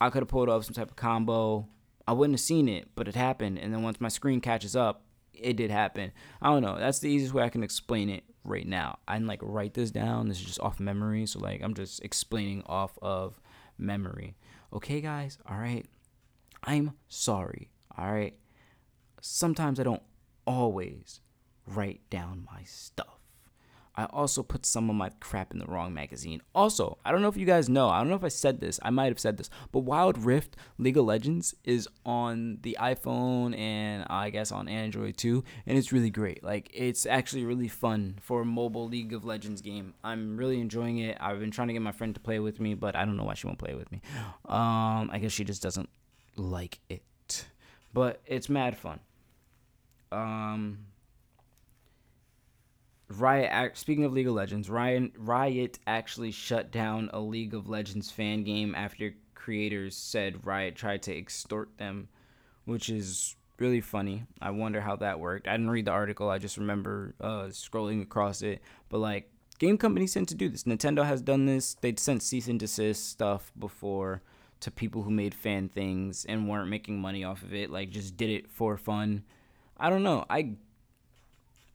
[0.00, 1.68] I could have pulled off some type of combo.
[2.06, 3.58] I wouldn't have seen it, but it happened.
[3.58, 5.04] And then once my screen catches up,
[5.42, 6.12] it did happen.
[6.40, 6.78] I don't know.
[6.78, 8.98] That's the easiest way I can explain it right now.
[9.06, 10.28] I didn't like write this down.
[10.28, 11.26] This is just off memory.
[11.26, 13.40] So like I'm just explaining off of
[13.78, 14.36] memory.
[14.72, 15.38] Okay, guys.
[15.48, 15.86] All right.
[16.64, 17.70] I'm sorry.
[17.96, 18.34] All right.
[19.20, 20.02] Sometimes I don't
[20.46, 21.20] always
[21.66, 23.21] write down my stuff.
[23.94, 26.40] I also put some of my crap in the wrong magazine.
[26.54, 28.80] Also, I don't know if you guys know, I don't know if I said this,
[28.82, 33.56] I might have said this, but Wild Rift League of Legends is on the iPhone
[33.58, 36.42] and I guess on Android too, and it's really great.
[36.42, 39.94] Like, it's actually really fun for a mobile League of Legends game.
[40.02, 41.18] I'm really enjoying it.
[41.20, 43.24] I've been trying to get my friend to play with me, but I don't know
[43.24, 44.00] why she won't play with me.
[44.46, 45.90] Um, I guess she just doesn't
[46.36, 47.02] like it.
[47.92, 49.00] But it's mad fun.
[50.10, 50.86] Um,
[53.20, 53.76] Riot.
[53.76, 58.44] Speaking of League of Legends, Riot Riot actually shut down a League of Legends fan
[58.44, 62.08] game after creators said Riot tried to extort them,
[62.64, 64.24] which is really funny.
[64.40, 65.48] I wonder how that worked.
[65.48, 66.28] I didn't read the article.
[66.28, 68.60] I just remember uh, scrolling across it.
[68.88, 70.64] But like, game companies tend to do this.
[70.64, 71.74] Nintendo has done this.
[71.74, 74.22] They'd sent cease and desist stuff before
[74.60, 77.70] to people who made fan things and weren't making money off of it.
[77.70, 79.24] Like, just did it for fun.
[79.76, 80.24] I don't know.
[80.30, 80.54] I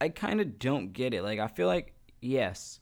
[0.00, 1.22] I kind of don't get it.
[1.22, 2.78] Like I feel like yes,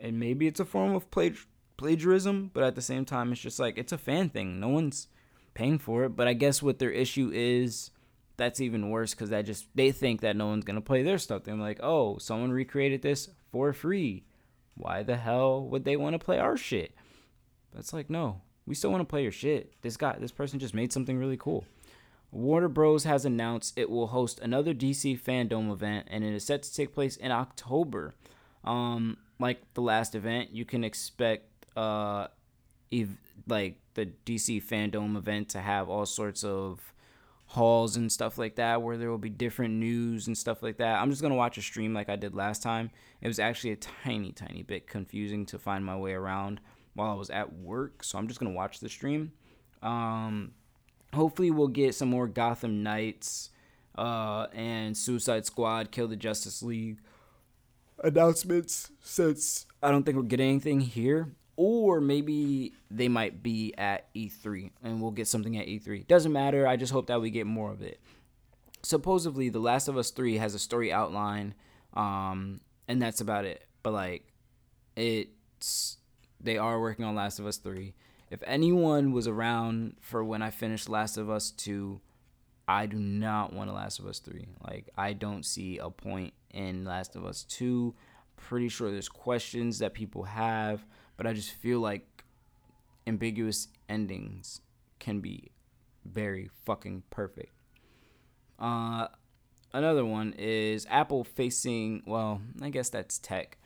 [0.00, 3.58] and maybe it's a form of plag- plagiarism, but at the same time, it's just
[3.58, 4.60] like it's a fan thing.
[4.60, 5.08] No one's
[5.54, 6.10] paying for it.
[6.10, 7.90] But I guess what their issue is,
[8.36, 11.44] that's even worse because that just they think that no one's gonna play their stuff.
[11.44, 14.24] They're like, oh, someone recreated this for free.
[14.74, 16.94] Why the hell would they want to play our shit?
[17.74, 19.74] That's like no, we still want to play your shit.
[19.82, 21.64] This guy, this person just made something really cool.
[22.30, 23.04] Warner Bros.
[23.04, 26.94] has announced it will host another DC Fandom event, and it is set to take
[26.94, 28.14] place in October.
[28.64, 32.26] Um, like the last event, you can expect uh,
[32.92, 36.92] ev- like the DC Fandom event to have all sorts of
[37.46, 41.00] halls and stuff like that, where there will be different news and stuff like that.
[41.00, 42.90] I'm just gonna watch a stream like I did last time.
[43.22, 46.60] It was actually a tiny, tiny bit confusing to find my way around
[46.92, 49.32] while I was at work, so I'm just gonna watch the stream.
[49.82, 50.52] Um,
[51.14, 53.50] hopefully we'll get some more Gotham Knights
[53.96, 56.98] uh, and Suicide Squad, Kill the Justice League
[58.02, 61.34] announcements since I don't think we're getting anything here.
[61.56, 66.06] Or maybe they might be at E3 and we'll get something at E3.
[66.06, 66.68] Doesn't matter.
[66.68, 67.98] I just hope that we get more of it.
[68.82, 71.54] Supposedly, The Last of Us 3 has a story outline,
[71.94, 73.64] um, and that's about it.
[73.82, 74.32] But, like,
[74.94, 75.96] it's.
[76.40, 77.92] They are working on Last of Us 3
[78.30, 82.00] if anyone was around for when I finished Last of Us 2,
[82.66, 84.46] I do not want a Last of Us 3.
[84.66, 87.94] Like, I don't see a point in Last of Us 2.
[88.36, 90.84] Pretty sure there's questions that people have,
[91.16, 92.24] but I just feel like
[93.06, 94.60] ambiguous endings
[94.98, 95.50] can be
[96.04, 97.52] very fucking perfect.
[98.58, 99.08] Uh,
[99.72, 103.56] another one is Apple facing, well, I guess that's tech.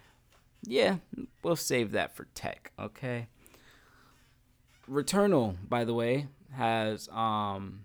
[0.65, 0.99] Yeah,
[1.43, 3.27] we'll save that for tech, okay?
[4.89, 7.85] Returnal, by the way, has um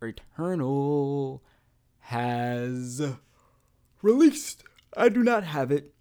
[0.00, 1.40] Returnal
[2.00, 3.02] has
[4.02, 4.64] released.
[4.96, 5.94] I do not have it.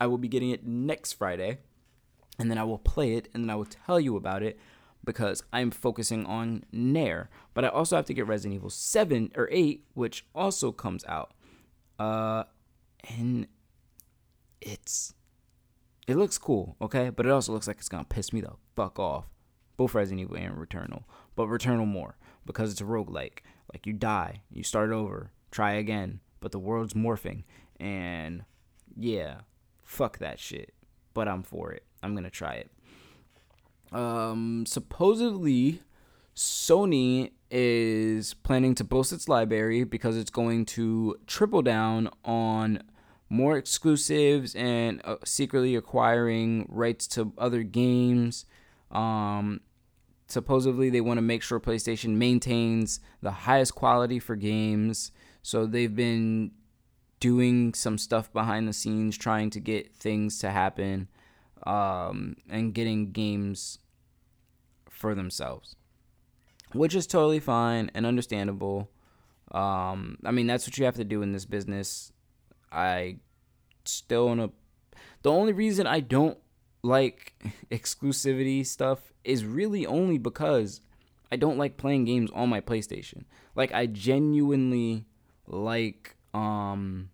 [0.00, 1.58] I will be getting it next Friday,
[2.38, 4.58] and then I will play it, and then I will tell you about it
[5.04, 7.28] because I'm focusing on Nair.
[7.54, 11.32] But I also have to get Resident Evil 7 or 8, which also comes out.
[11.98, 12.44] Uh,
[13.08, 13.46] and
[14.60, 15.14] it's
[16.10, 17.10] it looks cool, okay?
[17.10, 19.26] But it also looks like it's gonna piss me the fuck off.
[19.76, 21.04] both Resident Evil and Returnal,
[21.36, 23.38] but Returnal more because it's a roguelike.
[23.72, 27.44] Like you die, you start over, try again, but the world's morphing.
[27.78, 28.44] And
[28.96, 29.42] yeah,
[29.82, 30.74] fuck that shit.
[31.14, 31.84] But I'm for it.
[32.02, 32.70] I'm gonna try it.
[33.92, 35.82] Um, supposedly,
[36.36, 42.82] Sony is planning to boost its library because it's going to triple down on
[43.30, 48.44] more exclusives and uh, secretly acquiring rights to other games.
[48.90, 49.60] Um,
[50.26, 55.12] supposedly, they want to make sure PlayStation maintains the highest quality for games.
[55.42, 56.50] So they've been
[57.20, 61.08] doing some stuff behind the scenes, trying to get things to happen,
[61.64, 63.78] um, and getting games
[64.88, 65.76] for themselves,
[66.72, 68.90] which is totally fine and understandable.
[69.52, 72.12] Um, I mean, that's what you have to do in this business.
[72.70, 73.16] I
[73.84, 74.50] still want to.
[75.22, 76.38] The only reason I don't
[76.82, 77.34] like
[77.70, 80.80] exclusivity stuff is really only because
[81.30, 83.24] I don't like playing games on my PlayStation.
[83.54, 85.06] Like I genuinely
[85.46, 87.10] like um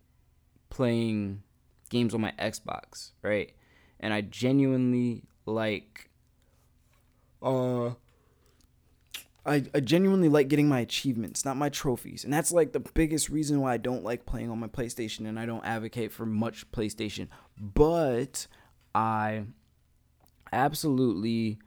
[0.69, 1.43] playing
[1.89, 3.53] games on my Xbox, right?
[3.99, 6.09] And I genuinely like
[7.41, 7.91] uh
[9.47, 12.23] I, I genuinely like getting my achievements, not my trophies.
[12.23, 15.39] And that's like the biggest reason why I don't like playing on my PlayStation and
[15.39, 17.27] I don't advocate for much PlayStation.
[17.57, 18.47] But
[18.93, 19.45] I
[20.51, 21.59] absolutely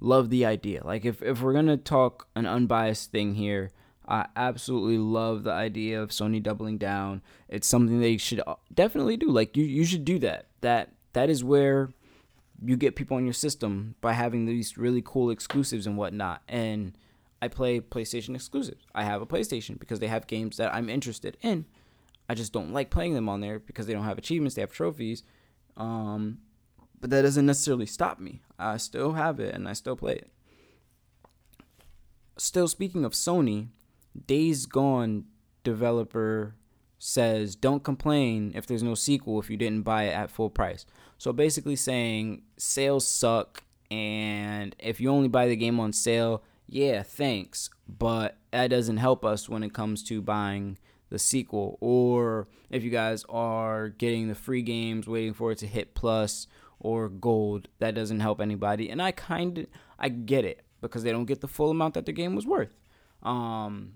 [0.00, 0.82] love the idea.
[0.82, 3.70] Like if, if we're gonna talk an unbiased thing here,
[4.08, 7.22] I absolutely love the idea of Sony doubling down.
[7.48, 9.30] It's something they should uh, definitely do.
[9.30, 10.46] Like you, you should do that.
[10.62, 11.90] That that is where
[12.64, 16.42] you get people on your system by having these really cool exclusives and whatnot.
[16.48, 16.96] And
[17.42, 18.84] I play PlayStation exclusives.
[18.94, 21.64] I have a PlayStation because they have games that I'm interested in.
[22.28, 24.54] I just don't like playing them on there because they don't have achievements.
[24.54, 25.22] They have trophies.
[25.76, 26.38] Um,
[27.00, 28.42] but that doesn't necessarily stop me.
[28.58, 30.30] I still have it and I still play it.
[32.36, 33.68] Still speaking of Sony,
[34.26, 35.24] Days Gone
[35.62, 36.54] developer
[36.98, 40.84] says don't complain if there's no sequel if you didn't buy it at full price.
[41.16, 47.02] So basically saying sales suck and if you only buy the game on sale, yeah,
[47.02, 50.78] thanks, but that doesn't help us when it comes to buying
[51.08, 55.66] the sequel or if you guys are getting the free games waiting for it to
[55.66, 56.46] hit plus
[56.78, 58.88] or gold, that doesn't help anybody.
[58.88, 59.66] And I kind of
[59.98, 62.70] I get it because they don't get the full amount that the game was worth.
[63.24, 63.94] Um,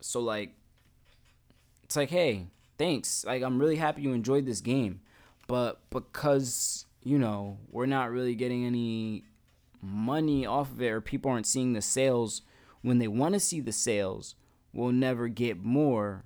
[0.00, 0.54] so like,
[1.82, 2.46] it's like, hey,
[2.78, 3.26] thanks.
[3.26, 5.02] Like, I'm really happy you enjoyed this game,
[5.46, 9.24] but because you know we're not really getting any
[9.84, 12.42] money off of it, or people aren't seeing the sales
[12.84, 14.34] when they want to see the sales,
[14.74, 16.22] we'll never get more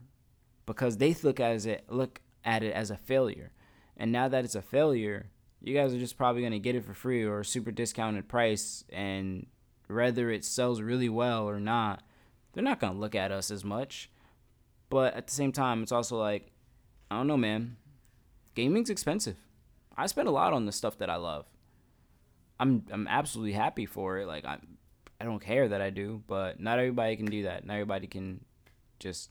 [0.67, 3.53] because they look at it look at it as a failure.
[3.97, 6.95] And now that it's a failure, you guys are just probably gonna get it for
[6.95, 9.47] free or a super discounted price, and
[9.87, 12.03] whether it sells really well or not,
[12.53, 14.11] they're not gonna look at us as much.
[14.91, 16.51] But at the same time, it's also like,
[17.09, 17.77] I don't know, man.
[18.57, 19.37] Gaming's expensive.
[19.97, 21.47] I spend a lot on the stuff that I love.
[22.61, 24.27] I'm I'm absolutely happy for it.
[24.27, 24.59] Like I
[25.21, 27.67] I don't care that I do, but not everybody can do that.
[27.67, 28.45] Not everybody can
[28.99, 29.31] just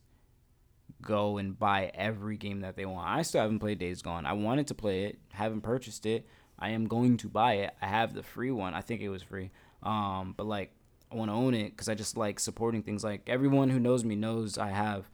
[1.01, 3.07] go and buy every game that they want.
[3.07, 4.25] I still haven't played Days Gone.
[4.25, 6.27] I wanted to play it, haven't purchased it.
[6.59, 7.75] I am going to buy it.
[7.81, 8.73] I have the free one.
[8.73, 9.51] I think it was free.
[9.83, 10.71] Um, but like
[11.11, 13.03] I want to own it because I just like supporting things.
[13.03, 15.09] Like everyone who knows me knows I have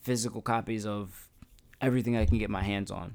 [0.00, 1.28] physical copies of
[1.80, 3.14] everything I can get my hands on.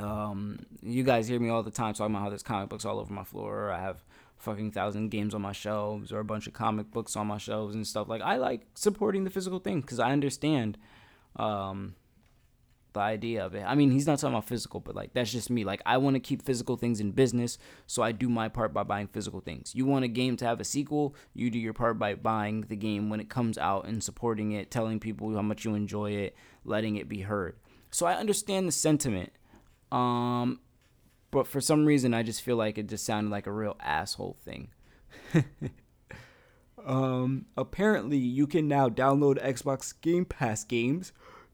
[0.00, 2.98] Um, you guys hear me all the time talking about how there's comic books all
[2.98, 3.70] over my floor.
[3.70, 4.04] I have
[4.38, 7.74] fucking thousand games on my shelves or a bunch of comic books on my shelves
[7.74, 8.08] and stuff.
[8.08, 10.76] Like I like supporting the physical thing because I understand
[11.36, 11.94] um,
[12.92, 13.64] the idea of it.
[13.66, 15.64] I mean, he's not talking about physical, but like that's just me.
[15.64, 18.82] Like I want to keep physical things in business, so I do my part by
[18.82, 19.74] buying physical things.
[19.74, 22.76] You want a game to have a sequel, you do your part by buying the
[22.76, 26.36] game when it comes out and supporting it, telling people how much you enjoy it,
[26.64, 27.56] letting it be heard.
[27.90, 29.32] So I understand the sentiment.
[29.94, 30.58] Um
[31.30, 34.36] but for some reason I just feel like it just sounded like a real asshole
[34.44, 34.68] thing.
[36.84, 41.12] um apparently you can now download Xbox Game Pass games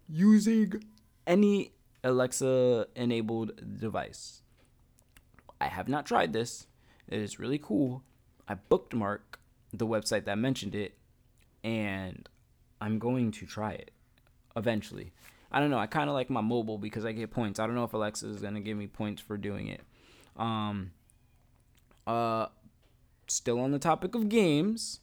[0.08, 0.82] using
[1.26, 4.40] any Alexa enabled device.
[5.60, 6.66] I have not tried this.
[7.08, 8.02] It is really cool.
[8.48, 9.36] I bookmarked
[9.72, 10.94] the website that mentioned it
[11.62, 12.26] and
[12.80, 13.90] I'm going to try it
[14.56, 15.12] eventually.
[15.52, 15.78] I don't know.
[15.78, 17.58] I kind of like my mobile because I get points.
[17.58, 19.82] I don't know if Alexa is going to give me points for doing it.
[20.36, 20.92] Um
[22.06, 22.46] uh
[23.26, 25.00] still on the topic of games,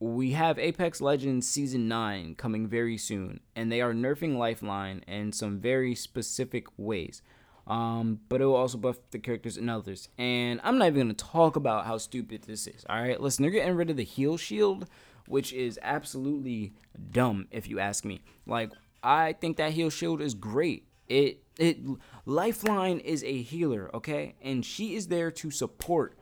[0.00, 5.32] we have Apex Legends Season 9 coming very soon, and they are nerfing Lifeline in
[5.32, 7.22] some very specific ways.
[7.66, 10.08] Um, but it will also buff the characters and others.
[10.16, 12.84] And I'm not even gonna talk about how stupid this is.
[12.88, 14.88] All right, listen, they're getting rid of the heal shield,
[15.26, 16.72] which is absolutely
[17.10, 18.22] dumb if you ask me.
[18.46, 18.70] Like,
[19.02, 20.86] I think that heal shield is great.
[21.08, 21.78] It it
[22.24, 26.16] Lifeline is a healer, okay, and she is there to support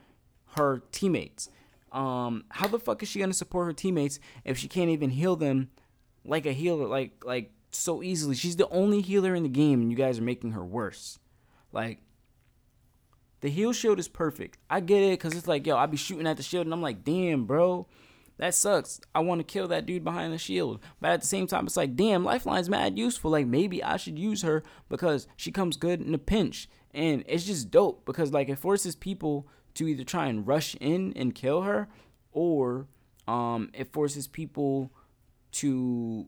[0.57, 1.51] her teammates.
[1.93, 5.37] Um, how the fuck is she gonna support her teammates if she can't even heal
[5.37, 5.71] them
[6.25, 8.35] like a healer, like like so easily?
[8.35, 11.19] She's the only healer in the game, and you guys are making her worse.
[11.73, 12.01] Like
[13.41, 14.59] the heal shield is perfect.
[14.71, 16.83] I get it because it's like, yo, I be shooting at the shield, and I'm
[16.83, 17.87] like, damn, bro,
[18.39, 19.01] that sucks.
[19.15, 20.81] I want to kill that dude behind the shield.
[21.01, 23.31] But at the same time, it's like, damn, Lifeline's mad useful.
[23.31, 26.69] Like maybe I should use her because she comes good in a pinch.
[26.93, 31.13] And it's just dope because like it forces people to either try and rush in
[31.17, 31.89] and kill her
[32.33, 32.87] or
[33.27, 34.93] um, it forces people
[35.53, 36.27] to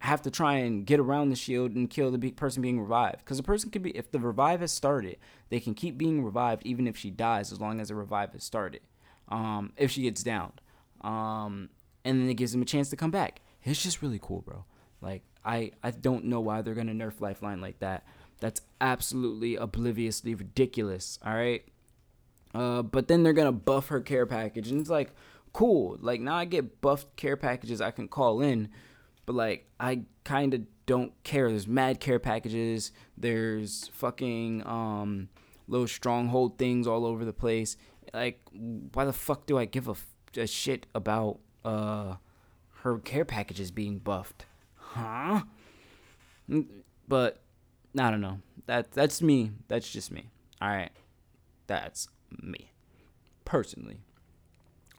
[0.00, 3.18] have to try and get around the shield and kill the person being revived.
[3.18, 5.16] Because the person could be, if the revive has started,
[5.48, 8.44] they can keep being revived even if she dies, as long as the revive has
[8.44, 8.80] started.
[9.28, 10.60] Um, if she gets downed,
[11.02, 11.70] um,
[12.04, 13.40] and then it gives them a chance to come back.
[13.62, 14.64] It's just really cool, bro.
[15.00, 18.04] Like I, I don't know why they're gonna nerf Lifeline like that.
[18.40, 21.18] That's absolutely obliviously ridiculous.
[21.24, 21.64] All right.
[22.54, 25.12] Uh, but then they're gonna buff her care package, and it's like,
[25.52, 25.98] cool.
[26.00, 28.68] Like now I get buffed care packages I can call in,
[29.26, 31.50] but like I kind of don't care.
[31.50, 32.92] There's mad care packages.
[33.16, 35.28] There's fucking um
[35.66, 37.76] little stronghold things all over the place.
[38.14, 38.40] Like
[38.94, 39.94] why the fuck do I give a,
[40.36, 42.16] a shit about uh
[42.82, 44.46] her care packages being buffed?
[44.76, 45.42] Huh?
[46.48, 46.66] Mm,
[47.06, 47.40] but
[47.98, 48.40] I don't know.
[48.66, 49.52] That that's me.
[49.68, 50.30] That's just me.
[50.60, 50.92] All right.
[51.66, 52.08] That's
[52.42, 52.72] me
[53.48, 53.96] personally.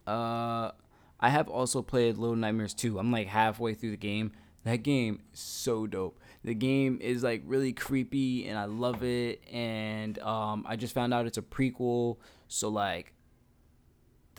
[0.08, 0.72] Uh,
[1.20, 2.98] I have also played Little Nightmares 2.
[2.98, 4.32] I'm like halfway through the game.
[4.64, 6.20] That game is so dope.
[6.44, 9.42] The game is like really creepy and I love it.
[9.52, 12.18] And um, I just found out it's a prequel.
[12.48, 13.14] So, like,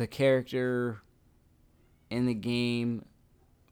[0.01, 1.03] the character
[2.09, 3.05] in the game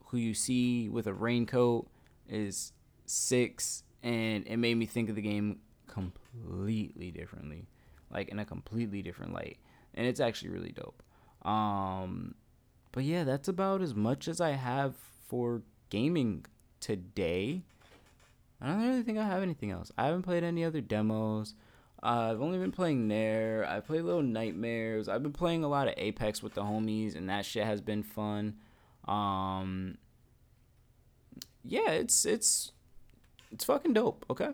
[0.06, 1.88] who you see with a raincoat
[2.28, 2.72] is
[3.06, 3.82] six.
[4.02, 7.66] And it made me think of the game completely differently
[8.10, 9.58] like in a completely different light,
[9.94, 11.02] and it's actually really dope.
[11.46, 12.34] Um,
[12.92, 14.94] but yeah, that's about as much as I have
[15.26, 16.44] for gaming
[16.80, 17.62] today.
[18.60, 19.92] I don't really think I have anything else.
[19.96, 21.54] I haven't played any other demos.
[22.03, 23.68] Uh, I've only been playing NieR.
[23.68, 25.09] I played Little Nightmares.
[25.09, 28.03] I've been playing a lot of Apex with the homies, and that shit has been
[28.03, 28.57] fun.
[29.07, 29.99] Um,
[31.64, 32.72] yeah, it's it's
[33.51, 34.24] it's fucking dope.
[34.30, 34.51] Okay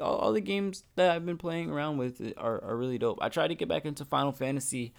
[0.00, 3.18] all, all the games that I've been playing around with are, are really dope.
[3.20, 4.92] I tried to get back into Final Fantasy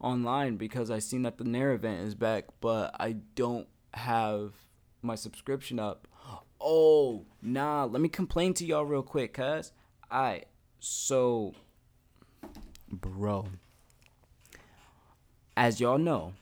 [0.00, 4.52] online because I seen that the NieR event is back, but I don't have
[5.02, 6.08] my subscription up.
[6.60, 9.72] Oh, nah, let me complain to y'all real quick, cuz.
[10.10, 10.42] I
[10.86, 11.54] so
[12.90, 13.46] bro.
[15.56, 16.32] As y'all know,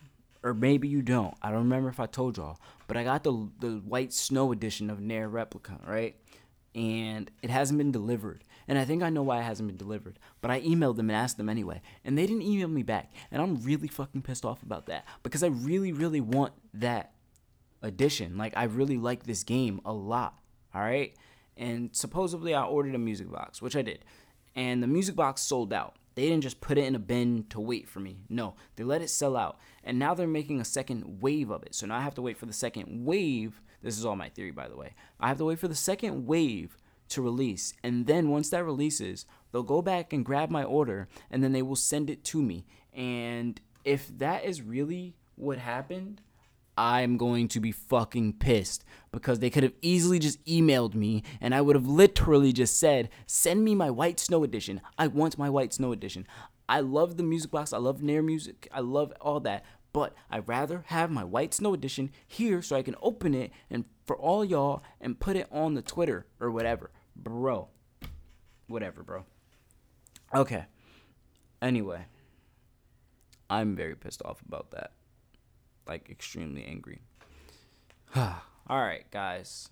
[0.42, 1.34] or maybe you don't.
[1.42, 4.90] I don't remember if I told y'all, but I got the the white snow edition
[4.90, 6.16] of NieR Replica, right?
[6.74, 8.44] and it hasn't been delivered.
[8.68, 10.18] And I think I know why it hasn't been delivered.
[10.40, 11.82] But I emailed them and asked them anyway.
[12.04, 13.12] And they didn't email me back.
[13.30, 15.04] And I'm really fucking pissed off about that.
[15.22, 17.12] Because I really, really want that
[17.82, 18.38] edition.
[18.38, 20.38] Like, I really like this game a lot.
[20.74, 21.14] All right?
[21.56, 24.04] And supposedly I ordered a music box, which I did.
[24.54, 25.96] And the music box sold out.
[26.14, 28.18] They didn't just put it in a bin to wait for me.
[28.28, 29.58] No, they let it sell out.
[29.82, 31.74] And now they're making a second wave of it.
[31.74, 34.52] So now I have to wait for the second wave this is all my theory,
[34.52, 34.94] by the way.
[35.20, 36.76] I have to wait for the second wave
[37.08, 37.74] to release.
[37.82, 41.62] And then once that releases, they'll go back and grab my order and then they
[41.62, 42.64] will send it to me.
[42.94, 46.22] And if that is really what happened,
[46.82, 51.54] I'm going to be fucking pissed because they could have easily just emailed me and
[51.54, 54.80] I would have literally just said, Send me my White Snow Edition.
[54.98, 56.26] I want my White Snow Edition.
[56.68, 57.72] I love the music box.
[57.72, 58.66] I love NieR music.
[58.72, 62.82] I love all that but I'd rather have my White Snow Edition here so I
[62.82, 66.90] can open it and for all y'all and put it on the Twitter or whatever.
[67.14, 67.68] Bro.
[68.66, 69.24] Whatever, bro.
[70.34, 70.64] Okay.
[71.60, 72.06] Anyway,
[73.50, 74.92] I'm very pissed off about that.
[75.86, 77.02] Like, extremely angry.
[78.16, 78.34] all
[78.68, 79.68] right, guys.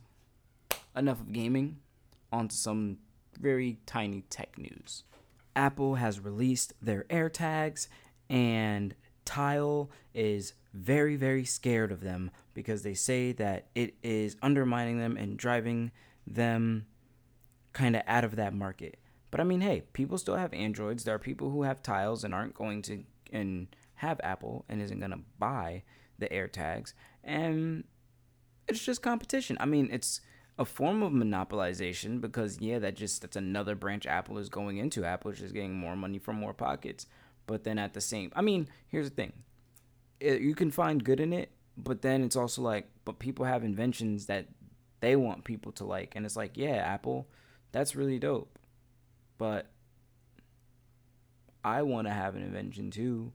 [0.96, 1.78] Enough of gaming.
[2.32, 2.98] On to some
[3.38, 5.04] very tiny tech news.
[5.56, 7.88] Apple has released their AirTags,
[8.28, 8.94] and
[9.24, 15.16] Tile is very, very scared of them because they say that it is undermining them
[15.16, 15.90] and driving
[16.26, 16.86] them
[17.72, 18.98] kind of out of that market.
[19.30, 21.04] But I mean, hey, people still have Androids.
[21.04, 24.98] There are people who have tiles and aren't going to and have Apple and isn't
[24.98, 25.82] going to buy
[26.20, 26.92] the AirTags.
[27.24, 27.84] And
[28.68, 29.56] it's just competition.
[29.60, 30.20] I mean, it's
[30.58, 35.04] a form of monopolization because yeah, that just that's another branch Apple is going into.
[35.04, 37.06] Apple is just getting more money from more pockets.
[37.46, 39.32] But then at the same, I mean, here's the thing:
[40.20, 43.64] it, you can find good in it, but then it's also like, but people have
[43.64, 44.46] inventions that
[45.00, 47.26] they want people to like, and it's like, yeah, Apple,
[47.72, 48.58] that's really dope,
[49.38, 49.66] but
[51.64, 53.32] I want to have an invention too.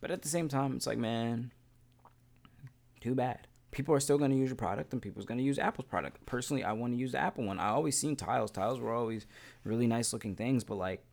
[0.00, 1.52] But at the same time, it's like, man,
[3.02, 3.48] too bad.
[3.70, 6.24] People are still going to use your product, and people's going to use Apple's product.
[6.26, 7.58] Personally, I want to use the Apple one.
[7.58, 8.50] I always seen tiles.
[8.50, 9.26] Tiles were always
[9.64, 11.04] really nice looking things, but like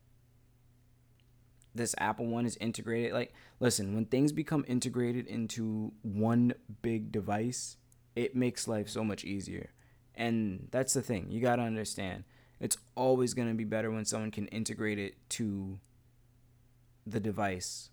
[1.74, 3.12] this Apple one is integrated.
[3.12, 7.76] Like, listen, when things become integrated into one big device,
[8.14, 9.70] it makes life so much easier.
[10.14, 11.30] And that's the thing.
[11.30, 12.24] You got to understand.
[12.60, 15.78] It's always going to be better when someone can integrate it to
[17.06, 17.88] the device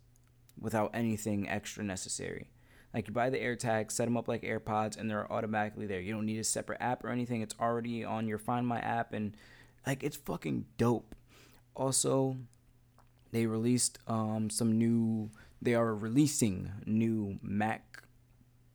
[0.60, 2.50] without anything extra necessary.
[2.98, 6.02] Like you buy the AirTags, set them up like AirPods, and they're automatically there.
[6.02, 7.44] You don't need a separate app or anything.
[7.44, 9.38] It's already on your Find My app, and
[9.86, 11.14] like it's fucking dope.
[11.76, 12.38] Also,
[13.32, 15.30] they released um, some new.
[15.62, 18.02] They are releasing new Mac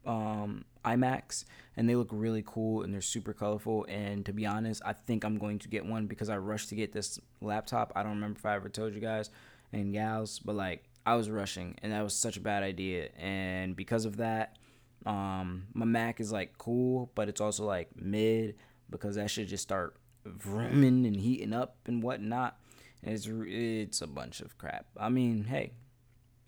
[0.06, 1.44] um, iMacs,
[1.76, 3.86] and they look really cool and they're super colorful.
[3.88, 6.76] And to be honest, I think I'm going to get one because I rushed to
[6.76, 7.92] get this laptop.
[7.96, 9.30] I don't remember if I ever told you guys
[9.72, 13.08] and gals, but like I was rushing, and that was such a bad idea.
[13.18, 14.56] And because of that,
[15.04, 18.56] um, my Mac is like cool, but it's also like mid
[18.90, 19.96] because that should just start
[20.26, 22.56] vrooming and heating up and whatnot.
[23.02, 24.86] And It's it's a bunch of crap.
[24.96, 25.72] I mean, hey,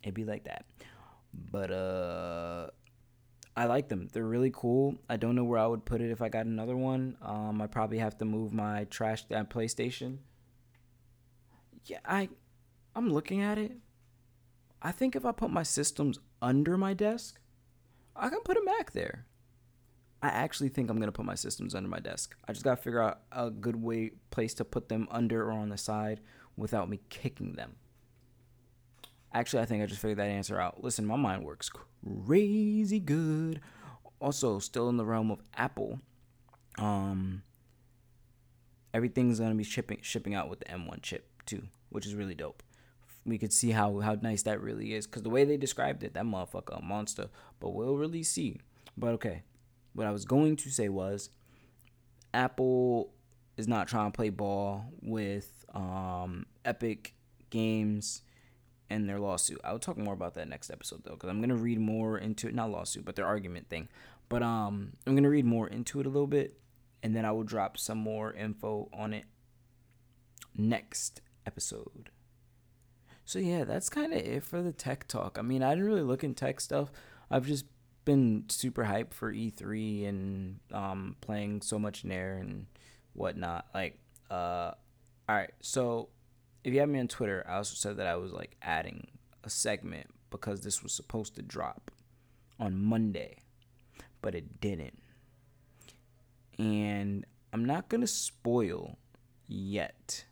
[0.02, 0.66] it'd be like that.
[1.32, 2.68] But uh
[3.56, 4.08] I like them.
[4.12, 4.96] They're really cool.
[5.08, 7.16] I don't know where I would put it if I got another one.
[7.22, 10.18] Um I probably have to move my trash that PlayStation.
[11.86, 12.28] Yeah, I
[12.94, 13.72] I'm looking at it.
[14.84, 17.40] I think if I put my systems under my desk,
[18.14, 19.24] I can put a Mac there.
[20.22, 22.36] I actually think I'm gonna put my systems under my desk.
[22.46, 25.70] I just gotta figure out a good way place to put them under or on
[25.70, 26.20] the side
[26.56, 27.76] without me kicking them.
[29.32, 30.84] Actually, I think I just figured that answer out.
[30.84, 33.62] Listen, my mind works crazy good.
[34.20, 35.98] Also, still in the realm of Apple,
[36.78, 37.42] um,
[38.92, 42.62] everything's gonna be shipping shipping out with the M1 chip too, which is really dope.
[43.26, 46.14] We could see how how nice that really is, cause the way they described it,
[46.14, 47.28] that motherfucker a monster.
[47.60, 48.60] But we'll really see.
[48.96, 49.42] But okay,
[49.94, 51.30] what I was going to say was,
[52.32, 53.12] Apple
[53.56, 57.14] is not trying to play ball with um, Epic
[57.50, 58.22] Games
[58.90, 59.60] and their lawsuit.
[59.64, 62.54] I'll talk more about that next episode though, because I'm gonna read more into it.
[62.54, 63.88] Not lawsuit, but their argument thing.
[64.28, 66.58] But um, I'm gonna read more into it a little bit,
[67.02, 69.24] and then I will drop some more info on it
[70.56, 72.10] next episode.
[73.24, 75.38] So yeah, that's kind of it for the tech talk.
[75.38, 76.90] I mean, I didn't really look in tech stuff.
[77.30, 77.64] I've just
[78.04, 82.66] been super hyped for E3 and um, playing so much NieR and
[83.14, 83.66] whatnot.
[83.74, 83.98] Like,
[84.30, 84.72] uh,
[85.28, 85.52] all right.
[85.60, 86.10] So
[86.64, 89.08] if you have me on Twitter, I also said that I was like adding
[89.42, 91.90] a segment because this was supposed to drop
[92.58, 93.38] on Monday,
[94.20, 94.98] but it didn't.
[96.58, 98.98] And I'm not gonna spoil
[99.46, 100.24] yet,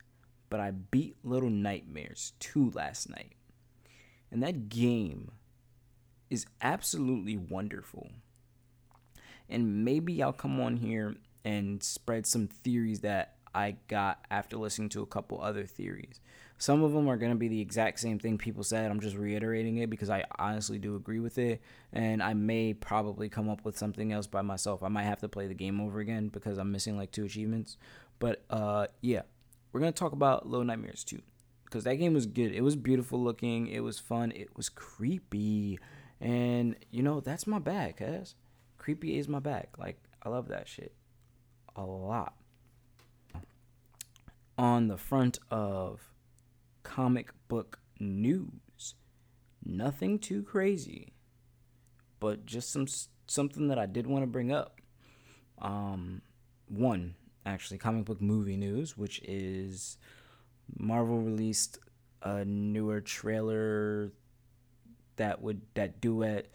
[0.52, 3.32] but I beat Little Nightmares 2 last night.
[4.30, 5.30] And that game
[6.28, 8.10] is absolutely wonderful.
[9.48, 14.90] And maybe I'll come on here and spread some theories that I got after listening
[14.90, 16.20] to a couple other theories.
[16.58, 18.90] Some of them are going to be the exact same thing people said.
[18.90, 21.62] I'm just reiterating it because I honestly do agree with it.
[21.94, 24.82] And I may probably come up with something else by myself.
[24.82, 27.78] I might have to play the game over again because I'm missing like two achievements.
[28.18, 29.22] But uh, yeah,
[29.72, 31.20] we're to talk about Little Nightmares 2
[31.64, 32.52] because that game was good.
[32.52, 35.78] It was beautiful looking, it was fun, it was creepy.
[36.20, 38.34] And, you know, that's my bag, cuz.
[38.78, 39.68] Creepy is my bag.
[39.78, 40.94] Like, I love that shit
[41.74, 42.34] a lot.
[44.58, 46.00] On the front of
[46.82, 48.94] comic book news,
[49.64, 51.14] nothing too crazy,
[52.20, 52.86] but just some
[53.26, 54.80] something that I did want to bring up.
[55.58, 56.20] Um,
[56.68, 57.14] one
[57.44, 59.96] actually comic book movie news, which is
[60.78, 61.78] Marvel released
[62.22, 64.12] a newer trailer
[65.16, 66.46] that would that duet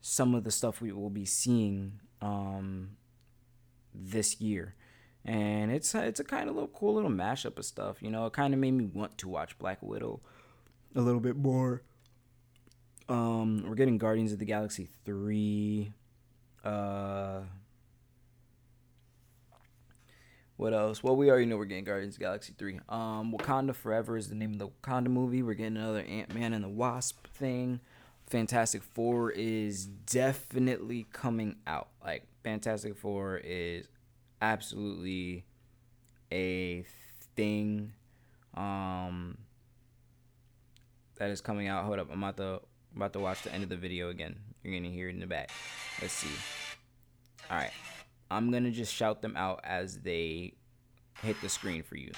[0.00, 2.90] some of the stuff we will be seeing um,
[3.94, 4.74] this year.
[5.24, 8.02] And it's it's a kind of little cool little mashup of stuff.
[8.02, 10.20] You know, it kind of made me want to watch Black Widow
[10.94, 11.82] a little bit more.
[13.08, 15.92] Um, we're getting Guardians of the Galaxy 3.
[16.64, 17.40] Uh,
[20.58, 21.04] what else?
[21.04, 22.80] Well, we already know we're getting Guardians of Galaxy 3.
[22.88, 25.40] Um, Wakanda Forever is the name of the Wakanda movie.
[25.40, 27.78] We're getting another Ant Man and the Wasp thing.
[28.26, 31.88] Fantastic Four is definitely coming out.
[32.04, 33.86] Like Fantastic Four is
[34.42, 35.44] absolutely
[36.30, 36.84] a
[37.34, 37.92] thing
[38.54, 39.38] um
[41.18, 41.84] that is coming out.
[41.84, 42.60] Hold up, I'm about to
[42.94, 44.36] I'm about to watch the end of the video again.
[44.64, 45.50] You're gonna hear it in the back.
[46.02, 46.28] Let's see.
[47.48, 47.70] All right,
[48.30, 50.54] I'm gonna just shout them out as they
[51.22, 52.12] hit the screen for you.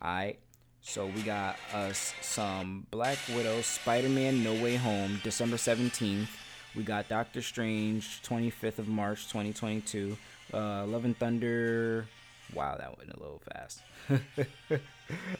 [0.00, 0.38] All right.
[0.80, 6.28] So we got us some Black Widow, Spider-Man: No Way Home, December 17th.
[6.76, 10.16] We got Doctor Strange, 25th of March, 2022.
[10.54, 12.06] Uh, Love and Thunder.
[12.54, 13.82] Wow, that went a little fast.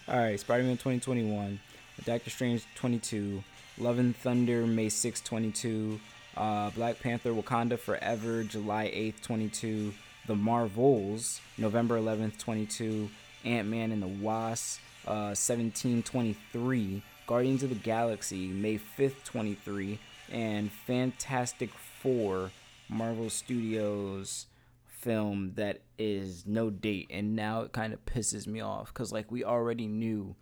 [0.09, 1.61] All right, Spider-Man 2021,
[2.05, 3.43] Doctor Strange 22,
[3.79, 6.01] Love and Thunder May 6, 22,
[6.37, 9.95] uh, Black Panther Wakanda Forever July 8th, 22,
[10.29, 13.11] The Marvels November 11th, 22,
[13.45, 19.99] Ant Man and the Wasp uh, 1723, Guardians of the Galaxy May 5th, 23,
[20.31, 22.53] and Fantastic Four
[22.89, 24.47] Marvel Studios
[24.87, 27.09] film that is no date.
[27.11, 30.37] And now it kind of pisses me off because like we already knew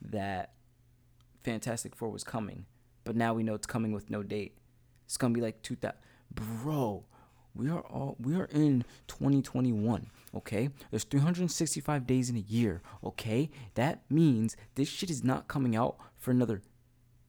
[0.00, 0.52] that
[1.44, 2.66] fantastic four was coming
[3.06, 4.58] but now we know it's coming with no date.
[5.06, 5.96] It's gonna be like 2000
[6.34, 7.04] bro
[7.56, 10.68] we are all we are in 2021 okay?
[10.90, 13.50] There's 365 days in a year okay?
[13.74, 16.62] That means this shit is not coming out for another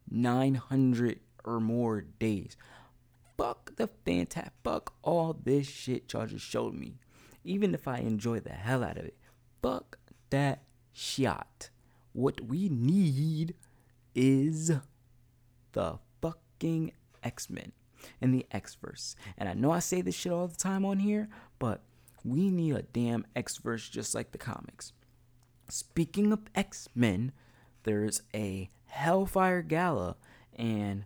[0.09, 2.57] 900 or more days.
[3.38, 6.95] Fuck the fantastic, fuck all this shit y'all just showed me.
[7.43, 9.17] Even if I enjoy the hell out of it,
[9.61, 9.97] fuck
[10.30, 11.69] that shit
[12.13, 13.53] What we need
[14.15, 14.71] is
[15.73, 16.91] the fucking
[17.23, 17.49] X
[18.22, 19.16] And the X Verse.
[19.38, 21.30] And I know I say this shit all the time on here,
[21.60, 21.84] but
[22.24, 24.93] we need a damn X Verse just like the comics.
[25.70, 27.32] Speaking of X Men,
[27.84, 30.16] there's a Hellfire Gala,
[30.56, 31.06] and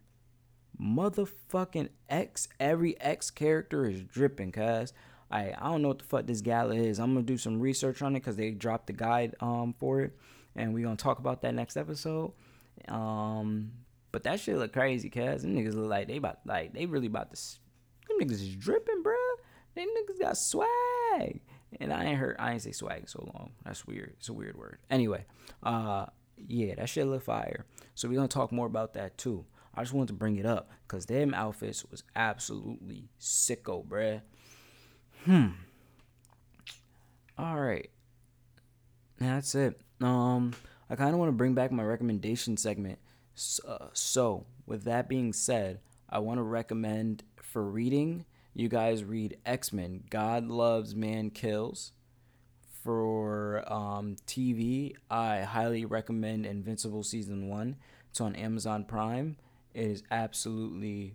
[0.79, 4.93] motherfucking X, every X character is dripping, cuz.
[5.29, 6.99] I, I don't know what the fuck this gala is.
[6.99, 10.17] I'm gonna do some research on it because they dropped the guide um for it,
[10.55, 12.33] and we're gonna talk about that next episode.
[12.87, 13.71] Um,
[14.11, 17.07] but that shit look crazy, cuz them niggas look like they about like they really
[17.07, 17.41] about to.
[18.07, 19.15] Them niggas is dripping, bro.
[19.75, 21.41] Them niggas got swag,
[21.79, 23.51] and I ain't heard I ain't say swag so long.
[23.63, 24.13] That's weird.
[24.17, 24.79] It's a weird word.
[24.89, 25.25] Anyway,
[25.63, 26.07] uh,
[26.37, 27.65] yeah, that shit look fire.
[27.95, 29.45] So we're gonna talk more about that too.
[29.73, 34.21] I just wanted to bring it up because them outfits was absolutely sicko, bruh.
[35.25, 35.47] Hmm.
[37.37, 37.89] All right.
[39.19, 39.79] That's it.
[40.01, 40.53] Um,
[40.89, 42.99] I kind of want to bring back my recommendation segment.
[43.67, 45.79] Uh, so, with that being said,
[46.09, 51.93] I want to recommend for reading, you guys read X Men God Loves, Man Kills.
[52.83, 57.75] For um, TV, I highly recommend Invincible Season 1.
[58.09, 59.37] It's on Amazon Prime.
[59.75, 61.13] It is absolutely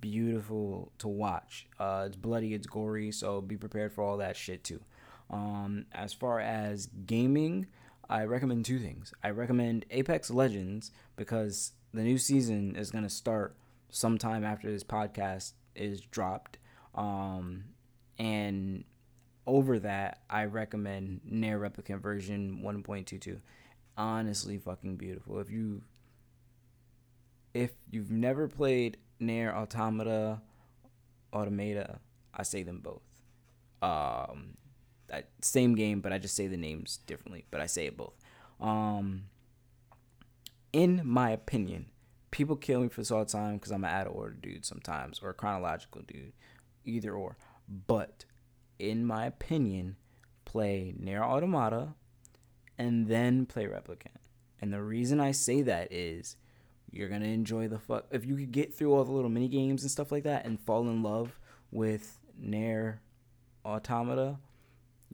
[0.00, 1.66] beautiful to watch.
[1.78, 4.80] Uh, it's bloody, it's gory, so be prepared for all that shit too.
[5.30, 7.66] Um, as far as gaming,
[8.08, 9.12] I recommend two things.
[9.22, 13.56] I recommend Apex Legends because the new season is gonna start
[13.90, 16.58] sometime after this podcast is dropped.
[16.94, 17.64] Um,
[18.18, 18.84] and
[19.46, 23.40] over that, I recommend NieR Replicant version 1.22.
[23.96, 25.38] Honestly, fucking beautiful.
[25.38, 25.82] If you
[27.54, 30.42] if you've never played NieR Automata,
[31.32, 32.00] Automata,
[32.34, 33.02] I say them both.
[33.80, 34.58] Um,
[35.40, 37.46] same game, but I just say the names differently.
[37.50, 38.14] But I say it both.
[38.60, 39.24] Um,
[40.72, 41.86] in my opinion,
[42.30, 44.64] people kill me for this all the time because I'm an out of order dude
[44.64, 46.32] sometimes, or a chronological dude,
[46.84, 47.36] either or.
[47.68, 48.24] But
[48.78, 49.96] in my opinion,
[50.44, 51.94] play NieR Automata
[52.78, 54.18] and then play Replicant.
[54.60, 56.36] And the reason I say that is
[56.90, 58.06] you're gonna enjoy the fuck.
[58.10, 60.60] If you could get through all the little mini games and stuff like that and
[60.60, 61.38] fall in love
[61.70, 62.98] with NieR
[63.64, 64.38] Automata,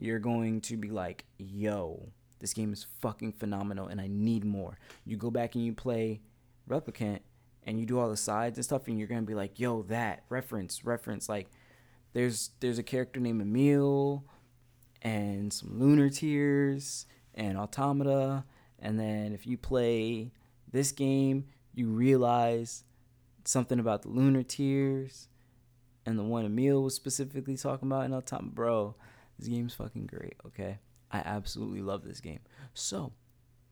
[0.03, 4.77] you're going to be like, yo, this game is fucking phenomenal and I need more.
[5.05, 6.19] You go back and you play
[6.69, 7.19] Replicant
[7.65, 10.25] and you do all the sides and stuff and you're gonna be like, yo, that
[10.27, 11.29] reference, reference.
[11.29, 11.47] Like,
[12.11, 14.25] there's there's a character named Emil
[15.01, 18.43] and some Lunar Tears and Automata.
[18.79, 20.33] And then if you play
[20.69, 22.83] this game, you realize
[23.45, 25.27] something about the lunar tears
[26.05, 28.51] and the one Emil was specifically talking about in time.
[28.53, 28.95] Bro,
[29.37, 30.79] this game's fucking great, okay?
[31.11, 32.39] I absolutely love this game.
[32.73, 33.13] So,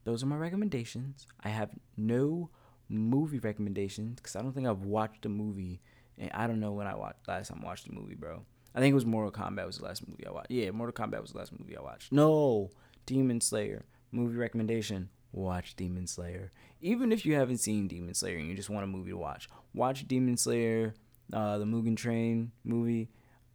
[0.04, 1.28] those are my recommendations.
[1.44, 2.50] I have no
[2.90, 5.82] movie recommendations because I don't think I've watched a movie.
[6.18, 8.42] And I don't know when I watched last time I watched a movie, bro.
[8.76, 10.52] I think it was Mortal Kombat was the last movie I watched.
[10.52, 12.12] Yeah, Mortal Kombat was the last movie I watched.
[12.12, 12.70] No,
[13.06, 16.52] Demon Slayer movie recommendation watch Demon Slayer.
[16.82, 19.50] Even if you haven't seen Demon Slayer and you just want a movie to watch,
[19.74, 20.94] watch Demon Slayer,
[21.34, 23.10] uh, the Mugen Train movie.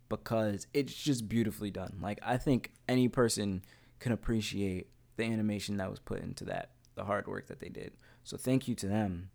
[0.08, 1.98] Because it's just beautifully done.
[2.00, 3.62] Like I think any person
[3.98, 7.92] can appreciate the animation that was put into that, the hard work that they did.
[8.24, 9.30] So thank you to them.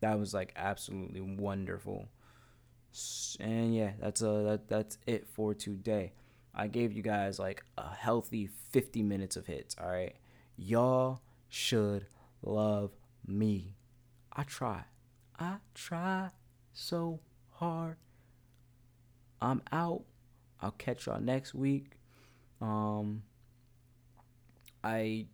[0.00, 2.08] That was like absolutely wonderful.
[3.40, 6.12] And yeah, that's uh that that's it for today.
[6.54, 10.16] I gave you guys like a healthy 50 minutes of hits, all right?
[10.56, 12.06] Y'all should
[12.42, 12.90] love
[13.26, 13.76] me.
[14.32, 14.84] I try.
[15.38, 16.30] I try
[16.72, 17.20] so
[17.52, 17.96] hard.
[19.40, 20.02] I'm out.
[20.60, 21.92] I'll catch y'all next week.
[22.60, 23.22] Um
[24.82, 25.26] I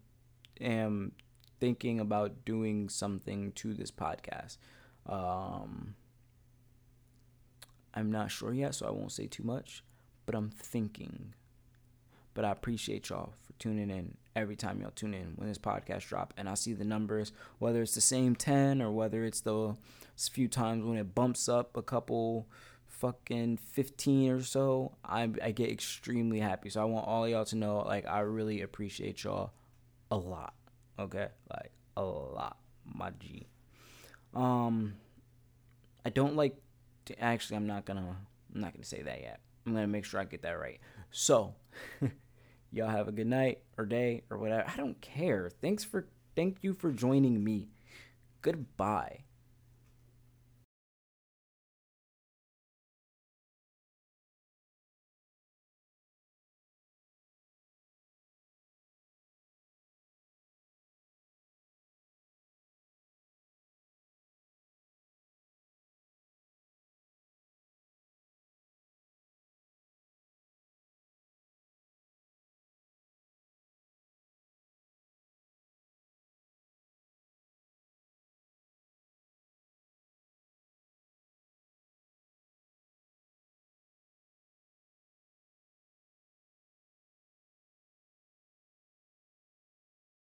[0.60, 1.12] am
[1.60, 4.58] thinking about doing something to this podcast.
[5.06, 5.94] Um
[7.94, 9.84] I'm not sure yet, so I won't say too much,
[10.26, 11.34] but I'm thinking.
[12.34, 16.08] But I appreciate y'all for tuning in every time y'all tune in when this podcast
[16.08, 19.76] drop and I see the numbers, whether it's the same 10 or whether it's the
[20.16, 22.48] few times when it bumps up a couple
[22.98, 26.70] fucking 15 or so, I, I get extremely happy.
[26.70, 29.52] So I want all y'all to know, like, I really appreciate y'all
[30.10, 30.54] a lot.
[30.98, 31.28] Okay?
[31.50, 32.58] Like, a lot.
[32.84, 33.46] My G.
[34.34, 34.94] Um,
[36.04, 36.56] I don't like
[37.06, 38.16] to, actually, I'm not gonna,
[38.54, 39.40] I'm not gonna say that yet.
[39.66, 40.80] I'm gonna make sure I get that right.
[41.10, 41.54] So,
[42.72, 44.64] y'all have a good night or day or whatever.
[44.68, 45.50] I don't care.
[45.60, 47.68] Thanks for, thank you for joining me.
[48.42, 49.23] Goodbye.